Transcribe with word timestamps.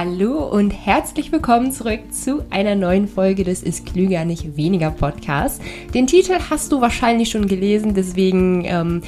Hallo 0.00 0.44
und 0.44 0.70
herzlich 0.70 1.32
willkommen 1.32 1.72
zurück 1.72 2.12
zu 2.12 2.44
einer 2.50 2.76
neuen 2.76 3.08
Folge 3.08 3.42
des 3.42 3.64
Ist 3.64 3.84
Klüger 3.84 4.24
nicht 4.24 4.56
weniger 4.56 4.92
Podcast. 4.92 5.60
Den 5.92 6.06
Titel 6.06 6.34
hast 6.50 6.70
du 6.70 6.80
wahrscheinlich 6.80 7.30
schon 7.30 7.48
gelesen, 7.48 7.94
deswegen 7.94 8.64
ähm, 8.64 9.02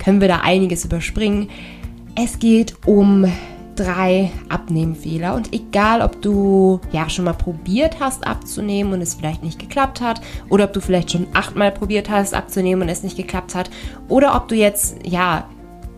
können 0.00 0.20
wir 0.20 0.26
da 0.26 0.40
einiges 0.40 0.84
überspringen. 0.84 1.48
Es 2.16 2.40
geht 2.40 2.74
um 2.86 3.32
drei 3.76 4.32
Abnehmfehler 4.48 5.36
und 5.36 5.52
egal, 5.52 6.02
ob 6.02 6.20
du 6.20 6.80
ja 6.90 7.08
schon 7.08 7.26
mal 7.26 7.34
probiert 7.34 8.00
hast 8.00 8.26
abzunehmen 8.26 8.94
und 8.94 9.00
es 9.00 9.14
vielleicht 9.14 9.44
nicht 9.44 9.60
geklappt 9.60 10.00
hat 10.00 10.20
oder 10.48 10.64
ob 10.64 10.72
du 10.72 10.80
vielleicht 10.80 11.12
schon 11.12 11.28
achtmal 11.34 11.70
probiert 11.70 12.10
hast 12.10 12.34
abzunehmen 12.34 12.82
und 12.82 12.88
es 12.88 13.04
nicht 13.04 13.16
geklappt 13.16 13.54
hat 13.54 13.70
oder 14.08 14.34
ob 14.34 14.48
du 14.48 14.56
jetzt 14.56 14.96
ja 15.06 15.46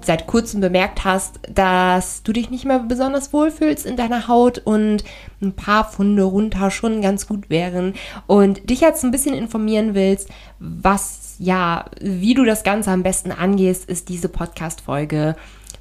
seit 0.06 0.26
kurzem 0.26 0.60
bemerkt 0.60 1.04
hast, 1.04 1.40
dass 1.52 2.22
du 2.22 2.32
dich 2.32 2.50
nicht 2.50 2.64
mehr 2.64 2.80
besonders 2.80 3.32
wohlfühlst 3.32 3.86
in 3.86 3.96
deiner 3.96 4.28
Haut 4.28 4.58
und 4.58 5.04
ein 5.42 5.52
paar 5.54 5.84
Funde 5.84 6.22
runter 6.22 6.70
schon 6.70 7.02
ganz 7.02 7.26
gut 7.26 7.50
wären 7.50 7.94
und 8.26 8.70
dich 8.70 8.80
jetzt 8.80 9.04
ein 9.04 9.10
bisschen 9.10 9.34
informieren 9.34 9.94
willst, 9.94 10.28
was 10.58 11.36
ja, 11.38 11.86
wie 12.00 12.34
du 12.34 12.44
das 12.44 12.62
Ganze 12.62 12.90
am 12.90 13.02
besten 13.02 13.32
angehst, 13.32 13.88
ist 13.88 14.08
diese 14.08 14.28
Podcast 14.28 14.80
Folge 14.80 15.34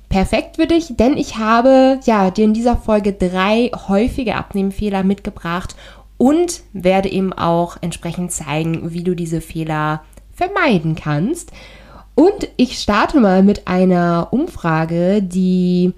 perfekt 0.10 0.58
für 0.58 0.68
dich, 0.68 0.96
denn 0.96 1.18
ich 1.18 1.38
habe 1.38 2.00
ja 2.06 2.30
dir 2.32 2.46
in 2.46 2.54
dieser 2.54 2.78
Folge 2.78 3.14
drei 3.14 3.72
häufige 3.88 4.36
Abnehmfehler 4.36 5.04
mitgebracht 5.04 5.76
und 6.18 6.62
werde 6.72 7.10
eben 7.10 7.34
auch 7.34 7.78
entsprechend 7.82 8.32
zeigen, 8.32 8.94
wie 8.94 9.04
du 9.04 9.16
diese 9.16 9.42
Fehler 9.42 10.04
vermeiden 10.32 10.96
kannst. 10.96 11.52
Und 12.16 12.48
ich 12.58 12.80
starte 12.80 13.20
mal 13.20 13.44
mit 13.44 13.68
einer 13.68 14.28
Umfrage, 14.32 15.22
die 15.22 15.94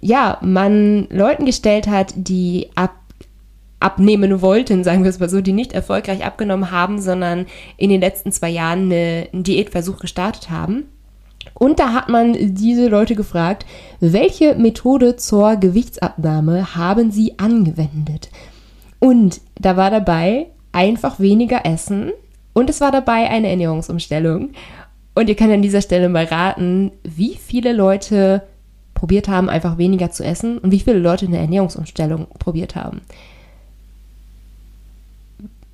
ja, 0.00 0.38
man 0.42 1.06
Leuten 1.10 1.46
gestellt 1.46 1.86
hat, 1.86 2.12
die 2.16 2.70
ab, 2.74 2.94
abnehmen 3.78 4.42
wollten, 4.42 4.84
sagen 4.84 5.04
wir 5.04 5.10
es 5.10 5.20
mal 5.20 5.28
so, 5.28 5.40
die 5.40 5.52
nicht 5.52 5.72
erfolgreich 5.72 6.24
abgenommen 6.24 6.70
haben, 6.70 7.00
sondern 7.00 7.46
in 7.76 7.90
den 7.90 8.00
letzten 8.00 8.32
zwei 8.32 8.48
Jahren 8.48 8.92
eine, 8.92 9.28
einen 9.32 9.44
Diätversuch 9.44 9.98
gestartet 9.98 10.50
haben. 10.50 10.84
Und 11.54 11.78
da 11.78 11.92
hat 11.92 12.08
man 12.08 12.36
diese 12.54 12.88
Leute 12.88 13.14
gefragt, 13.14 13.66
welche 14.00 14.54
Methode 14.54 15.16
zur 15.16 15.56
Gewichtsabnahme 15.56 16.74
haben 16.74 17.10
sie 17.10 17.38
angewendet? 17.38 18.30
Und 18.98 19.40
da 19.60 19.76
war 19.76 19.90
dabei 19.90 20.46
einfach 20.72 21.20
weniger 21.20 21.66
essen 21.66 22.12
und 22.52 22.70
es 22.70 22.80
war 22.80 22.92
dabei 22.92 23.28
eine 23.28 23.48
Ernährungsumstellung. 23.48 24.50
Und 25.14 25.28
ihr 25.28 25.36
könnt 25.36 25.52
an 25.52 25.62
dieser 25.62 25.82
Stelle 25.82 26.08
mal 26.08 26.24
raten, 26.24 26.92
wie 27.02 27.34
viele 27.34 27.72
Leute 27.72 28.42
probiert 28.94 29.28
haben, 29.28 29.50
einfach 29.50 29.78
weniger 29.78 30.10
zu 30.10 30.24
essen 30.24 30.58
und 30.58 30.70
wie 30.70 30.80
viele 30.80 30.98
Leute 30.98 31.26
eine 31.26 31.38
Ernährungsumstellung 31.38 32.28
probiert 32.38 32.76
haben. 32.76 33.00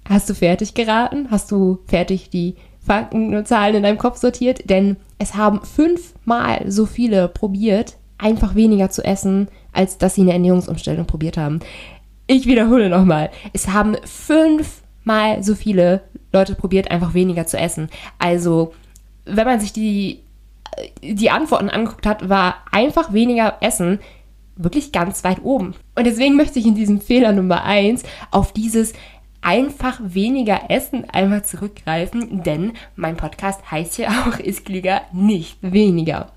Hast 0.08 0.30
du 0.30 0.34
fertig 0.34 0.75
geraten? 0.75 1.28
Hast 1.30 1.50
du 1.50 1.80
fertig 1.86 2.30
die 2.30 2.56
Fakten 2.80 3.34
und 3.34 3.47
Zahlen 3.47 3.77
in 3.77 3.83
deinem 3.83 3.98
Kopf 3.98 4.17
sortiert? 4.17 4.70
Denn 4.70 4.97
es 5.19 5.34
haben 5.34 5.61
fünfmal 5.62 6.70
so 6.70 6.86
viele 6.86 7.28
probiert, 7.28 7.98
einfach 8.17 8.55
weniger 8.55 8.89
zu 8.89 9.05
essen, 9.05 9.48
als 9.73 9.98
dass 9.98 10.14
sie 10.14 10.23
eine 10.23 10.33
Ernährungsumstellung 10.33 11.06
probiert 11.06 11.36
haben. 11.36 11.61
Ich 12.27 12.47
wiederhole 12.47 12.89
nochmal. 12.89 13.30
Es 13.52 13.69
haben 13.69 13.97
fünfmal 14.05 15.42
so 15.42 15.55
viele 15.55 16.00
Leute 16.33 16.55
probiert, 16.55 16.91
einfach 16.91 17.14
weniger 17.14 17.47
zu 17.47 17.58
essen. 17.58 17.91
Also 18.19 18.73
wenn 19.28 19.46
man 19.46 19.60
sich 19.60 19.72
die, 19.72 20.20
die 21.02 21.30
Antworten 21.30 21.70
angeguckt 21.70 22.06
hat, 22.06 22.28
war 22.28 22.56
einfach 22.72 23.12
weniger 23.12 23.58
Essen 23.60 24.00
wirklich 24.56 24.92
ganz 24.92 25.24
weit 25.24 25.42
oben. 25.44 25.74
Und 25.94 26.04
deswegen 26.04 26.36
möchte 26.36 26.58
ich 26.58 26.66
in 26.66 26.74
diesem 26.74 27.00
Fehler 27.00 27.32
Nummer 27.32 27.64
eins 27.64 28.02
auf 28.30 28.52
dieses 28.52 28.92
einfach 29.40 30.00
weniger 30.02 30.68
Essen 30.68 31.08
einmal 31.11 31.44
zurückgreifen, 31.44 32.42
denn 32.42 32.72
mein 32.96 33.17
Podcast 33.17 33.70
heißt 33.70 33.98
ja 33.98 34.08
auch 34.27 34.38
ist 34.38 34.64
klüger 34.67 35.02
nicht 35.12 35.58
weniger. 35.61 36.33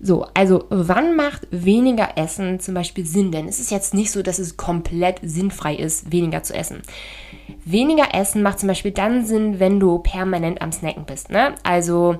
So, 0.00 0.26
also 0.34 0.64
wann 0.68 1.16
macht 1.16 1.46
weniger 1.50 2.10
Essen 2.16 2.60
zum 2.60 2.74
Beispiel 2.74 3.06
Sinn? 3.06 3.32
Denn 3.32 3.48
es 3.48 3.58
ist 3.60 3.70
jetzt 3.70 3.94
nicht 3.94 4.10
so, 4.10 4.22
dass 4.22 4.38
es 4.38 4.56
komplett 4.56 5.20
sinnfrei 5.22 5.74
ist, 5.76 6.12
weniger 6.12 6.42
zu 6.42 6.54
essen. 6.54 6.82
Weniger 7.64 8.14
Essen 8.14 8.42
macht 8.42 8.58
zum 8.58 8.66
Beispiel 8.66 8.90
dann 8.90 9.24
Sinn, 9.24 9.60
wenn 9.60 9.78
du 9.78 10.00
permanent 10.00 10.60
am 10.60 10.72
Snacken 10.72 11.04
bist. 11.06 11.30
Ne? 11.30 11.54
Also 11.62 12.18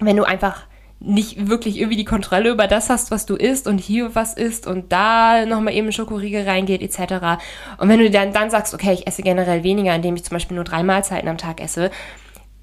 wenn 0.00 0.16
du 0.16 0.24
einfach 0.24 0.62
nicht 1.00 1.48
wirklich 1.48 1.78
irgendwie 1.78 1.96
die 1.96 2.04
Kontrolle 2.04 2.50
über 2.50 2.66
das 2.66 2.88
hast, 2.88 3.10
was 3.10 3.26
du 3.26 3.34
isst 3.34 3.66
und 3.66 3.78
hier 3.78 4.14
was 4.14 4.34
isst 4.34 4.66
und 4.66 4.90
da 4.90 5.44
nochmal 5.44 5.74
eben 5.74 5.92
Schokoriegel 5.92 6.48
reingeht 6.48 6.82
etc. 6.82 7.42
Und 7.78 7.88
wenn 7.88 7.98
du 7.98 8.10
dann, 8.10 8.32
dann 8.32 8.50
sagst, 8.50 8.74
okay, 8.74 8.94
ich 8.94 9.06
esse 9.06 9.22
generell 9.22 9.62
weniger, 9.62 9.94
indem 9.94 10.16
ich 10.16 10.24
zum 10.24 10.36
Beispiel 10.36 10.54
nur 10.54 10.64
drei 10.64 10.82
Mahlzeiten 10.82 11.28
am 11.28 11.36
Tag 11.36 11.60
esse, 11.60 11.90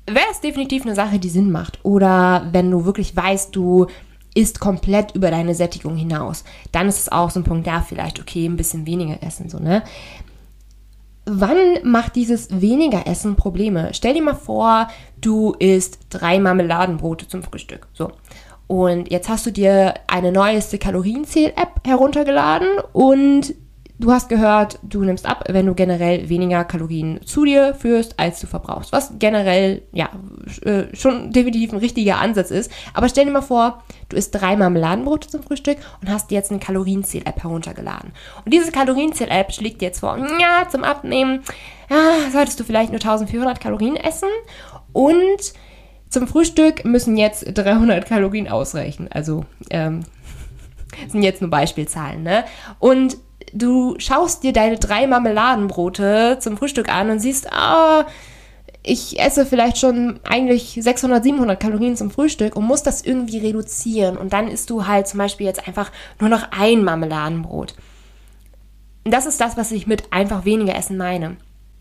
wäre 0.08 0.25
es 0.31 0.42
definitiv 0.42 0.84
eine 0.84 0.96
Sache, 0.96 1.19
die 1.19 1.30
Sinn 1.30 1.52
macht. 1.52 1.80
Oder 1.84 2.47
wenn 2.52 2.72
du 2.72 2.86
wirklich 2.86 3.16
weißt, 3.16 3.56
du 3.56 3.88
isst 4.34 4.59
komplett 4.59 5.13
über 5.13 5.30
deine 5.30 5.53
Sättigung 5.53 5.96
hinaus, 5.96 6.44
dann 6.72 6.88
ist 6.88 7.00
es 7.00 7.12
auch 7.12 7.30
so 7.30 7.40
ein 7.40 7.44
Punkt, 7.44 7.68
da 7.68 7.81
vielleicht, 7.81 8.19
okay, 8.19 8.46
ein 8.46 8.56
bisschen 8.56 8.86
weniger 8.86 9.22
essen, 9.22 9.50
so, 9.50 9.59
ne? 9.59 9.84
Wann 11.26 11.58
macht 11.84 12.16
dieses 12.16 12.62
weniger 12.62 13.08
Essen 13.08 13.36
Probleme? 13.36 13.90
Stell 13.94 14.14
dir 14.14 14.24
mal 14.24 14.36
vor, 14.36 14.88
du 15.20 15.54
isst 15.59 16.00
drei 16.09 16.40
Marmeladenbrote 16.40 17.28
zum 17.28 17.44
Frühstück. 17.44 17.88
So. 17.94 18.12
Und 18.68 19.12
jetzt 19.12 19.28
hast 19.28 19.46
du 19.46 19.52
dir 19.52 19.96
eine 20.08 20.31
neueste 20.31 20.78
Kalorienzähl-App 20.78 21.81
heruntergeladen 21.86 22.70
und 22.94 23.54
du 24.01 24.12
hast 24.12 24.29
gehört, 24.29 24.79
du 24.84 25.03
nimmst 25.03 25.25
ab, 25.25 25.45
wenn 25.47 25.66
du 25.66 25.75
generell 25.75 26.28
weniger 26.28 26.63
Kalorien 26.66 27.22
zu 27.23 27.45
dir 27.45 27.75
führst, 27.75 28.19
als 28.19 28.39
du 28.39 28.47
verbrauchst. 28.47 28.91
Was 28.91 29.13
generell, 29.19 29.84
ja, 29.94 30.09
äh, 30.63 30.94
schon 30.95 31.31
definitiv 31.31 31.72
ein 31.72 31.79
richtiger 31.79 32.17
Ansatz 32.17 32.51
ist. 32.51 32.72
Aber 32.94 33.07
stell 33.07 33.25
dir 33.25 33.31
mal 33.31 33.41
vor, 33.41 33.84
du 34.09 34.17
isst 34.17 34.34
drei 34.34 34.56
Marmeladenbrote 34.56 35.29
zum 35.29 35.44
Frühstück 35.44 35.78
und 36.01 36.09
hast 36.09 36.31
jetzt 36.31 36.51
eine 36.51 36.59
Kalorienzähl-App 36.59 37.44
heruntergeladen. 37.44 38.12
Und 38.44 38.53
diese 38.53 38.72
Kalorienzähl-App 38.72 39.53
schlägt 39.53 39.81
dir 39.81 39.85
jetzt 39.85 40.00
vor, 40.00 40.18
ja, 40.18 40.68
zum 40.69 40.83
Abnehmen, 40.83 41.44
ja, 41.89 42.31
solltest 42.31 42.59
du 42.59 42.63
vielleicht 42.63 42.91
nur 42.91 43.00
1400 43.01 43.59
Kalorien 43.59 43.95
essen 43.95 44.29
und 44.94 45.53
zum 46.09 46.28
Frühstück 46.28 46.83
müssen 46.83 47.16
jetzt 47.16 47.45
300 47.53 48.06
Kalorien 48.06 48.50
ausreichen. 48.50 49.07
Also, 49.12 49.45
ähm, 49.69 50.01
sind 51.07 51.23
jetzt 51.23 51.41
nur 51.41 51.50
Beispielzahlen, 51.50 52.23
ne? 52.23 52.44
Und 52.79 53.18
du 53.53 53.95
schaust 53.97 54.44
dir 54.44 54.53
deine 54.53 54.78
drei 54.78 55.07
Marmeladenbrote 55.07 56.38
zum 56.39 56.57
Frühstück 56.57 56.89
an 56.89 57.09
und 57.09 57.19
siehst, 57.19 57.51
ah, 57.51 58.06
ich 58.84 59.19
esse 59.19 59.45
vielleicht 59.45 59.78
schon 59.78 60.19
eigentlich 60.23 60.79
600, 60.81 61.23
700 61.23 61.59
Kalorien 61.59 61.95
zum 61.95 62.09
Frühstück 62.09 62.56
und 62.56 62.66
muss 62.66 62.84
das 62.84 63.03
irgendwie 63.03 63.38
reduzieren. 63.38 64.17
Und 64.17 64.34
dann 64.34 64.47
isst 64.47 64.69
du 64.69 64.88
halt 64.88 65.07
zum 65.07 65.19
Beispiel 65.19 65.45
jetzt 65.45 65.67
einfach 65.67 65.91
nur 66.19 66.29
noch 66.29 66.51
ein 66.51 66.84
Marmeladenbrot. 66.84 67.75
Und 69.03 69.13
das 69.13 69.25
ist 69.25 69.39
das, 69.39 69.57
was 69.57 69.72
ich 69.72 69.88
mit 69.88 70.12
einfach 70.12 70.45
weniger 70.45 70.75
essen 70.75 70.97
meine. 70.97 71.38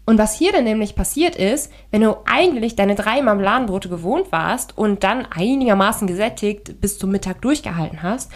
Und 0.06 0.18
was 0.18 0.36
hier 0.36 0.52
dann 0.52 0.64
nämlich 0.64 0.94
passiert 0.94 1.36
ist, 1.36 1.70
wenn 1.90 2.02
du 2.02 2.16
eigentlich 2.26 2.74
deine 2.74 2.96
drei 2.96 3.22
Marmeladenbrote 3.22 3.88
gewohnt 3.88 4.32
warst 4.32 4.76
und 4.76 5.04
dann 5.04 5.26
einigermaßen 5.26 6.06
gesättigt 6.06 6.80
bis 6.80 6.98
zum 6.98 7.10
Mittag 7.10 7.40
durchgehalten 7.42 8.02
hast 8.02 8.30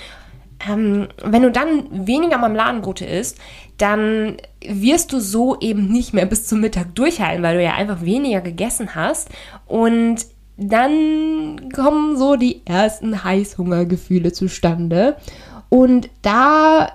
ähm, 0.69 1.09
wenn 1.23 1.43
du 1.43 1.51
dann 1.51 2.07
weniger 2.07 2.39
Marmeladenbrote 2.39 3.05
isst, 3.05 3.39
dann 3.79 4.37
wirst 4.67 5.13
du 5.13 5.21
so 5.21 5.59
eben 5.61 5.89
nicht 5.89 6.15
mehr 6.15 6.27
bis 6.27 6.47
zum 6.47 6.61
Mittag 6.61 6.95
durchhalten, 6.95 7.43
weil 7.43 7.57
du 7.57 7.63
ja 7.63 7.75
einfach 7.75 8.03
weniger 8.03 8.41
gegessen 8.41 8.95
hast. 8.95 9.29
Und 9.67 10.27
dann 10.57 11.71
kommen 11.75 12.17
so 12.17 12.37
die 12.37 12.63
ersten 12.65 13.25
Heißhungergefühle 13.25 14.33
zustande. 14.33 15.17
Und 15.69 16.09
da 16.23 16.89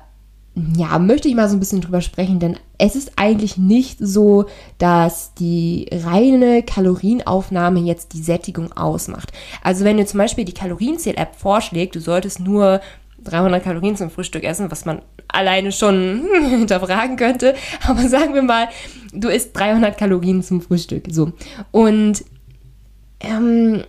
ja, 0.75 0.99
möchte 0.99 1.27
ich 1.27 1.35
mal 1.35 1.47
so 1.47 1.55
ein 1.55 1.59
bisschen 1.59 1.81
drüber 1.81 2.01
sprechen, 2.01 2.39
denn 2.39 2.57
es 2.77 2.95
ist 2.95 3.13
eigentlich 3.17 3.57
nicht 3.57 3.97
so, 3.99 4.45
dass 4.77 5.33
die 5.35 5.87
reine 5.91 6.63
Kalorienaufnahme 6.63 7.79
jetzt 7.79 8.13
die 8.13 8.21
Sättigung 8.21 8.71
ausmacht. 8.73 9.31
Also 9.63 9.85
wenn 9.85 9.97
du 9.97 10.05
zum 10.05 10.17
Beispiel 10.17 10.45
die 10.45 10.53
Kalorienzähl-App 10.53 11.35
vorschlägt, 11.35 11.95
du 11.95 12.01
solltest 12.01 12.39
nur 12.39 12.81
300 13.23 13.63
Kalorien 13.63 13.95
zum 13.95 14.09
Frühstück 14.09 14.43
essen, 14.43 14.71
was 14.71 14.85
man 14.85 15.01
alleine 15.27 15.71
schon 15.71 16.25
hinterfragen 16.49 17.15
könnte. 17.15 17.55
Aber 17.87 18.07
sagen 18.07 18.33
wir 18.33 18.41
mal, 18.41 18.67
du 19.13 19.29
isst 19.29 19.55
300 19.57 19.97
Kalorien 19.97 20.43
zum 20.43 20.61
Frühstück. 20.61 21.05
So. 21.09 21.33
Und 21.71 22.23
ähm, 23.21 23.83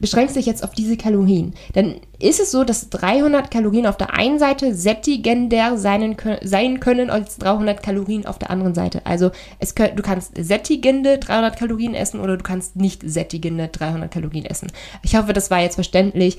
beschränkst 0.00 0.34
dich 0.34 0.46
jetzt 0.46 0.64
auf 0.64 0.72
diese 0.72 0.96
Kalorien, 0.96 1.54
dann 1.74 1.96
ist 2.18 2.40
es 2.40 2.50
so, 2.50 2.64
dass 2.64 2.90
300 2.90 3.50
Kalorien 3.50 3.86
auf 3.86 3.96
der 3.96 4.14
einen 4.14 4.38
Seite 4.38 4.74
sättigender 4.74 5.76
sein, 5.76 6.16
sein 6.42 6.80
können 6.80 7.10
als 7.10 7.36
300 7.36 7.82
Kalorien 7.82 8.26
auf 8.26 8.38
der 8.38 8.50
anderen 8.50 8.74
Seite. 8.74 9.04
Also 9.04 9.30
es, 9.58 9.74
du 9.74 10.02
kannst 10.02 10.32
sättigende 10.36 11.18
300 11.18 11.58
Kalorien 11.58 11.94
essen 11.94 12.20
oder 12.20 12.36
du 12.36 12.42
kannst 12.42 12.76
nicht 12.76 13.02
sättigende 13.04 13.68
300 13.68 14.10
Kalorien 14.10 14.46
essen. 14.46 14.72
Ich 15.02 15.16
hoffe, 15.16 15.32
das 15.32 15.50
war 15.50 15.60
jetzt 15.60 15.76
verständlich. 15.76 16.38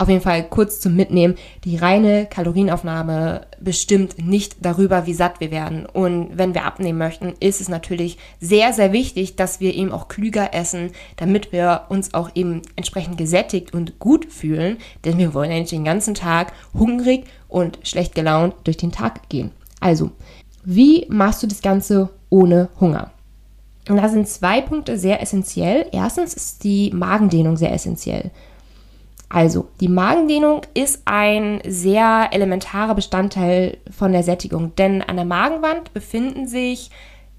Auf 0.00 0.08
jeden 0.08 0.22
Fall 0.22 0.42
kurz 0.44 0.80
zum 0.80 0.96
Mitnehmen. 0.96 1.34
Die 1.64 1.76
reine 1.76 2.24
Kalorienaufnahme 2.24 3.42
bestimmt 3.60 4.18
nicht 4.18 4.56
darüber, 4.62 5.06
wie 5.06 5.12
satt 5.12 5.40
wir 5.40 5.50
werden. 5.50 5.84
Und 5.84 6.30
wenn 6.32 6.54
wir 6.54 6.64
abnehmen 6.64 6.98
möchten, 6.98 7.34
ist 7.38 7.60
es 7.60 7.68
natürlich 7.68 8.16
sehr, 8.40 8.72
sehr 8.72 8.92
wichtig, 8.92 9.36
dass 9.36 9.60
wir 9.60 9.74
eben 9.74 9.92
auch 9.92 10.08
klüger 10.08 10.54
essen, 10.54 10.92
damit 11.16 11.52
wir 11.52 11.82
uns 11.90 12.14
auch 12.14 12.30
eben 12.34 12.62
entsprechend 12.76 13.18
gesättigt 13.18 13.74
und 13.74 13.98
gut 13.98 14.24
fühlen. 14.24 14.78
Denn 15.04 15.18
wir 15.18 15.34
wollen 15.34 15.50
ja 15.50 15.58
nicht 15.58 15.72
den 15.72 15.84
ganzen 15.84 16.14
Tag 16.14 16.54
hungrig 16.72 17.24
und 17.48 17.78
schlecht 17.82 18.14
gelaunt 18.14 18.54
durch 18.64 18.78
den 18.78 18.92
Tag 18.92 19.28
gehen. 19.28 19.50
Also, 19.80 20.12
wie 20.64 21.06
machst 21.10 21.42
du 21.42 21.46
das 21.46 21.60
Ganze 21.60 22.08
ohne 22.30 22.70
Hunger? 22.80 23.10
Und 23.86 23.96
da 23.96 24.08
sind 24.08 24.28
zwei 24.28 24.62
Punkte 24.62 24.96
sehr 24.96 25.20
essentiell. 25.20 25.86
Erstens 25.92 26.32
ist 26.32 26.64
die 26.64 26.90
Magendehnung 26.94 27.58
sehr 27.58 27.72
essentiell. 27.72 28.30
Also, 29.32 29.68
die 29.80 29.88
Magendehnung 29.88 30.62
ist 30.74 31.02
ein 31.04 31.60
sehr 31.64 32.30
elementarer 32.32 32.96
Bestandteil 32.96 33.78
von 33.88 34.10
der 34.10 34.24
Sättigung, 34.24 34.74
denn 34.74 35.02
an 35.02 35.14
der 35.14 35.24
Magenwand 35.24 35.94
befinden 35.94 36.48
sich 36.48 36.90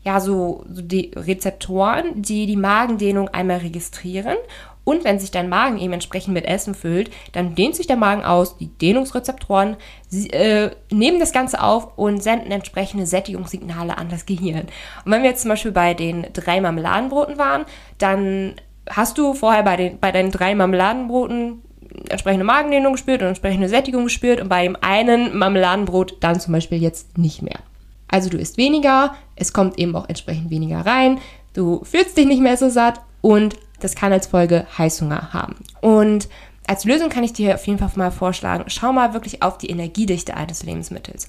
ja 0.01 0.21
so, 0.21 0.63
so 0.71 0.81
die 0.81 1.11
Rezeptoren, 1.13 2.21
die 2.21 2.45
die 2.45 2.55
Magendehnung 2.55 3.27
einmal 3.27 3.57
registrieren. 3.57 4.37
Und 4.85 5.03
wenn 5.03 5.19
sich 5.19 5.31
dein 5.31 5.49
Magen 5.49 5.79
eben 5.79 5.91
entsprechend 5.91 6.33
mit 6.33 6.45
Essen 6.45 6.75
füllt, 6.75 7.11
dann 7.33 7.55
dehnt 7.55 7.75
sich 7.75 7.87
der 7.87 7.97
Magen 7.97 8.23
aus, 8.23 8.57
die 8.57 8.67
Dehnungsrezeptoren 8.67 9.75
sie, 10.07 10.29
äh, 10.29 10.71
nehmen 10.91 11.19
das 11.19 11.33
Ganze 11.33 11.61
auf 11.61 11.97
und 11.97 12.23
senden 12.23 12.51
entsprechende 12.51 13.05
Sättigungssignale 13.05 13.97
an 13.97 14.07
das 14.07 14.25
Gehirn. 14.25 14.67
Und 15.05 15.11
wenn 15.11 15.23
wir 15.23 15.29
jetzt 15.29 15.41
zum 15.41 15.49
Beispiel 15.49 15.73
bei 15.73 15.93
den 15.93 16.27
drei 16.31 16.61
Marmeladenbroten 16.61 17.37
waren, 17.37 17.65
dann 17.97 18.55
hast 18.89 19.17
du 19.17 19.33
vorher 19.33 19.63
bei, 19.63 19.75
den, 19.75 19.99
bei 19.99 20.11
deinen 20.13 20.31
drei 20.31 20.55
Marmeladenbroten 20.55 21.61
entsprechende 22.09 22.45
Magendehnung 22.45 22.93
gespürt 22.93 23.21
und 23.21 23.27
entsprechende 23.29 23.69
Sättigung 23.69 24.05
gespürt 24.05 24.41
und 24.41 24.49
bei 24.49 24.63
dem 24.63 24.77
einen 24.81 25.37
Marmeladenbrot 25.37 26.17
dann 26.19 26.39
zum 26.39 26.53
Beispiel 26.53 26.81
jetzt 26.81 27.17
nicht 27.17 27.41
mehr. 27.41 27.59
Also 28.07 28.29
du 28.29 28.37
isst 28.37 28.57
weniger, 28.57 29.15
es 29.35 29.53
kommt 29.53 29.79
eben 29.79 29.95
auch 29.95 30.09
entsprechend 30.09 30.49
weniger 30.49 30.85
rein, 30.85 31.19
du 31.53 31.83
fühlst 31.83 32.17
dich 32.17 32.25
nicht 32.25 32.41
mehr 32.41 32.57
so 32.57 32.69
satt 32.69 32.99
und 33.21 33.55
das 33.79 33.95
kann 33.95 34.11
als 34.11 34.27
Folge 34.27 34.65
Heißhunger 34.77 35.33
haben. 35.33 35.55
Und 35.79 36.27
als 36.67 36.85
Lösung 36.85 37.09
kann 37.09 37.23
ich 37.23 37.33
dir 37.33 37.55
auf 37.55 37.65
jeden 37.65 37.79
Fall 37.79 37.89
mal 37.95 38.11
vorschlagen, 38.11 38.65
schau 38.67 38.93
mal 38.93 39.13
wirklich 39.13 39.41
auf 39.41 39.57
die 39.57 39.69
Energiedichte 39.69 40.35
eines 40.35 40.63
Lebensmittels. 40.63 41.27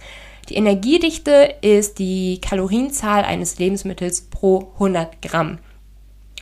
Die 0.48 0.56
Energiedichte 0.56 1.54
ist 1.62 1.98
die 1.98 2.40
Kalorienzahl 2.40 3.24
eines 3.24 3.58
Lebensmittels 3.58 4.22
pro 4.22 4.72
100 4.74 5.22
Gramm. 5.22 5.58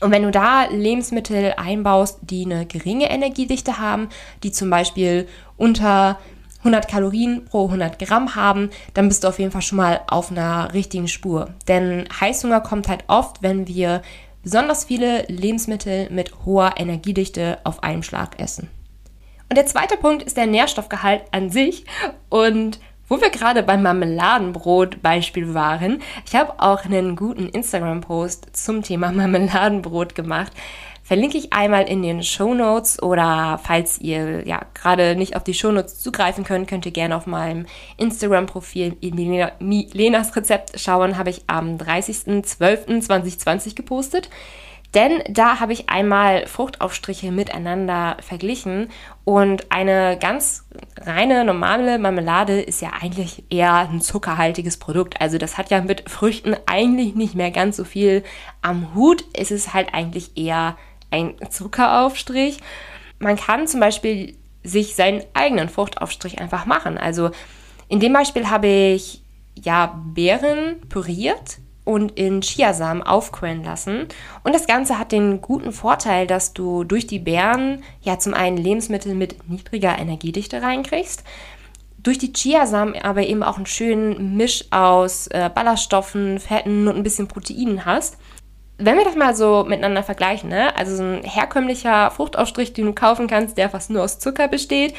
Und 0.01 0.11
wenn 0.11 0.23
du 0.23 0.31
da 0.31 0.65
Lebensmittel 0.65 1.55
einbaust, 1.57 2.19
die 2.23 2.45
eine 2.45 2.67
geringe 2.67 3.11
Energiedichte 3.11 3.79
haben, 3.79 4.09
die 4.43 4.51
zum 4.51 4.71
Beispiel 4.71 5.29
unter 5.57 6.19
100 6.61 6.89
Kalorien 6.89 7.45
pro 7.45 7.67
100 7.67 7.99
Gramm 7.99 8.35
haben, 8.35 8.71
dann 8.95 9.09
bist 9.09 9.25
du 9.25 9.29
auf 9.29 9.39
jeden 9.39 9.51
Fall 9.51 9.63
schon 9.63 9.77
mal 9.77 10.01
auf 10.09 10.31
einer 10.31 10.73
richtigen 10.75 11.09
Spur. 11.09 11.51
Denn 11.69 12.07
Heißhunger 12.21 12.61
kommt 12.61 12.89
halt 12.89 13.05
oft, 13.09 13.43
wenn 13.43 13.67
wir 13.67 14.03
besonders 14.43 14.85
viele 14.85 15.25
Lebensmittel 15.29 16.09
mit 16.11 16.45
hoher 16.45 16.75
Energiedichte 16.77 17.59
auf 17.65 17.83
einen 17.83 18.03
Schlag 18.03 18.41
essen. 18.41 18.69
Und 19.49 19.57
der 19.57 19.67
zweite 19.67 19.97
Punkt 19.97 20.23
ist 20.23 20.37
der 20.37 20.47
Nährstoffgehalt 20.47 21.23
an 21.33 21.51
sich. 21.51 21.85
Und 22.29 22.79
wo 23.11 23.21
wir 23.21 23.29
gerade 23.29 23.63
beim 23.63 23.83
Marmeladenbrot-Beispiel 23.83 25.53
waren, 25.53 26.01
ich 26.25 26.35
habe 26.37 26.55
auch 26.59 26.87
einen 26.87 27.17
guten 27.17 27.49
Instagram-Post 27.49 28.57
zum 28.57 28.83
Thema 28.83 29.11
Marmeladenbrot 29.17 30.15
gemacht. 30.15 30.53
Verlinke 31.03 31.37
ich 31.37 31.53
einmal 31.53 31.89
in 31.89 32.03
den 32.03 32.23
Show 32.23 32.55
Notes 32.55 33.03
oder 33.03 33.61
falls 33.65 34.01
ihr 34.01 34.47
ja 34.47 34.61
gerade 34.75 35.17
nicht 35.17 35.35
auf 35.35 35.43
die 35.43 35.55
Show 35.55 35.73
Notes 35.73 35.99
zugreifen 35.99 36.45
könnt, 36.45 36.69
könnt 36.69 36.87
ihr 36.87 36.93
gerne 36.93 37.17
auf 37.17 37.27
meinem 37.27 37.67
Instagram-Profil 37.97 38.97
Lenas 39.01 40.37
Rezept 40.37 40.79
schauen. 40.79 41.19
Habe 41.19 41.31
ich 41.31 41.43
am 41.49 41.79
30.12.2020 41.79 43.75
gepostet. 43.75 44.31
Denn 44.95 45.23
da 45.29 45.61
habe 45.61 45.73
ich 45.73 45.89
einmal 45.89 46.47
Fruchtaufstriche 46.47 47.31
miteinander 47.31 48.17
verglichen 48.21 48.91
und 49.25 49.71
eine 49.71 50.19
ganz 50.19 50.67
reine 51.01 51.45
normale 51.45 51.99
Marmelade 51.99 52.61
ist 52.61 52.83
ja 52.83 52.91
eigentlich 53.01 53.45
eher 53.51 53.89
ein 53.89 54.01
zuckerhaltiges 54.01 54.79
Produkt. 54.79 55.21
Also 55.21 55.39
das 55.39 55.59
hat 55.59 55.71
ja 55.71 55.81
mit 55.81 56.11
Früchten 56.11 56.57
eigentlich 56.67 57.15
nicht 57.15 57.37
mehr 57.37 57.53
ganz 57.53 57.77
so 57.77 57.85
viel 57.85 58.25
am 58.63 58.93
Hut. 58.95 59.25
Es 59.33 59.53
ist 59.53 59.73
halt 59.73 59.95
eigentlich 59.95 60.37
eher 60.37 60.77
ein 61.13 61.35
Zuckeraufstrich. 61.49 62.59
Man 63.21 63.37
kann 63.37 63.69
zum 63.69 63.79
Beispiel 63.79 64.37
sich 64.65 64.97
seinen 64.97 65.23
eigenen 65.35 65.69
Fruchtaufstrich 65.69 66.41
einfach 66.41 66.67
machen. 66.67 66.99
Also 66.99 67.31
in 67.89 68.01
dem 68.01 68.13
Beispiel 68.13 68.51
habe 68.51 68.67
ich 68.67 69.23
ja 69.55 70.01
Beeren 70.15 70.81
püriert 70.89 71.60
und 71.85 72.13
in 72.13 72.41
Chiasamen 72.41 73.03
aufquellen 73.03 73.65
lassen. 73.65 74.07
Und 74.45 74.55
das 74.55 74.67
Ganze 74.67 74.99
hat 74.99 75.13
den 75.13 75.41
guten 75.41 75.73
Vorteil, 75.73 76.27
dass 76.27 76.53
du 76.53 76.85
durch 76.85 77.07
die 77.07 77.19
Beeren 77.19 77.83
ja 78.03 78.19
zum 78.19 78.35
einen 78.35 78.57
Lebensmittel 78.57 79.15
mit 79.15 79.49
niedriger 79.49 79.99
Energiedichte 79.99 80.63
reinkriegst, 80.63 81.25
durch 81.99 82.19
die 82.19 82.33
Chiasamen 82.33 82.97
aber 82.97 83.23
eben 83.27 83.43
auch 83.43 83.57
einen 83.57 83.67
schönen 83.67 84.37
Misch 84.37 84.65
aus 84.71 85.27
äh, 85.29 85.51
Ballaststoffen, 85.55 86.39
Fetten 86.39 86.89
und 86.89 86.97
ein 86.97 87.03
bisschen 87.03 87.29
Proteinen 87.29 87.85
hast 87.85 88.17
wenn 88.81 88.97
wir 88.97 89.05
das 89.05 89.15
mal 89.15 89.37
so 89.37 89.65
miteinander 89.69 90.03
vergleichen, 90.03 90.49
ne? 90.49 90.75
also 90.77 90.97
so 90.97 91.03
ein 91.03 91.23
herkömmlicher 91.23 92.11
Fruchtaufstrich, 92.11 92.73
den 92.73 92.87
du 92.87 92.95
kaufen 92.95 93.27
kannst, 93.27 93.59
der 93.59 93.69
fast 93.69 93.91
nur 93.91 94.03
aus 94.03 94.19
Zucker 94.19 94.49
besteht, 94.49 94.95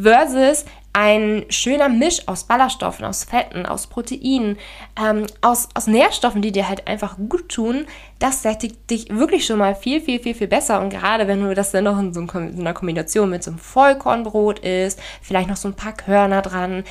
versus 0.00 0.66
ein 0.92 1.46
schöner 1.48 1.88
Misch 1.88 2.28
aus 2.28 2.44
Ballaststoffen, 2.44 3.04
aus 3.04 3.24
Fetten, 3.24 3.64
aus 3.64 3.86
Proteinen, 3.86 4.58
ähm, 5.02 5.26
aus, 5.40 5.68
aus 5.74 5.86
Nährstoffen, 5.86 6.42
die 6.42 6.52
dir 6.52 6.68
halt 6.68 6.86
einfach 6.86 7.16
gut 7.16 7.48
tun, 7.48 7.86
das 8.18 8.42
sättigt 8.42 8.90
dich 8.90 9.08
wirklich 9.10 9.46
schon 9.46 9.58
mal 9.58 9.74
viel, 9.74 10.00
viel, 10.00 10.20
viel, 10.20 10.34
viel 10.34 10.48
besser. 10.48 10.80
Und 10.80 10.90
gerade 10.90 11.26
wenn 11.28 11.42
du 11.42 11.54
das 11.54 11.70
dann 11.70 11.84
noch 11.84 11.98
in 11.98 12.12
so 12.12 12.20
einer 12.20 12.74
Kombination 12.74 13.30
mit 13.30 13.42
so 13.42 13.50
einem 13.50 13.58
Vollkornbrot 13.58 14.58
isst, 14.60 15.00
vielleicht 15.22 15.48
noch 15.48 15.56
so 15.56 15.68
ein 15.68 15.74
paar 15.74 15.92
Körner 15.94 16.42
dran, 16.42 16.84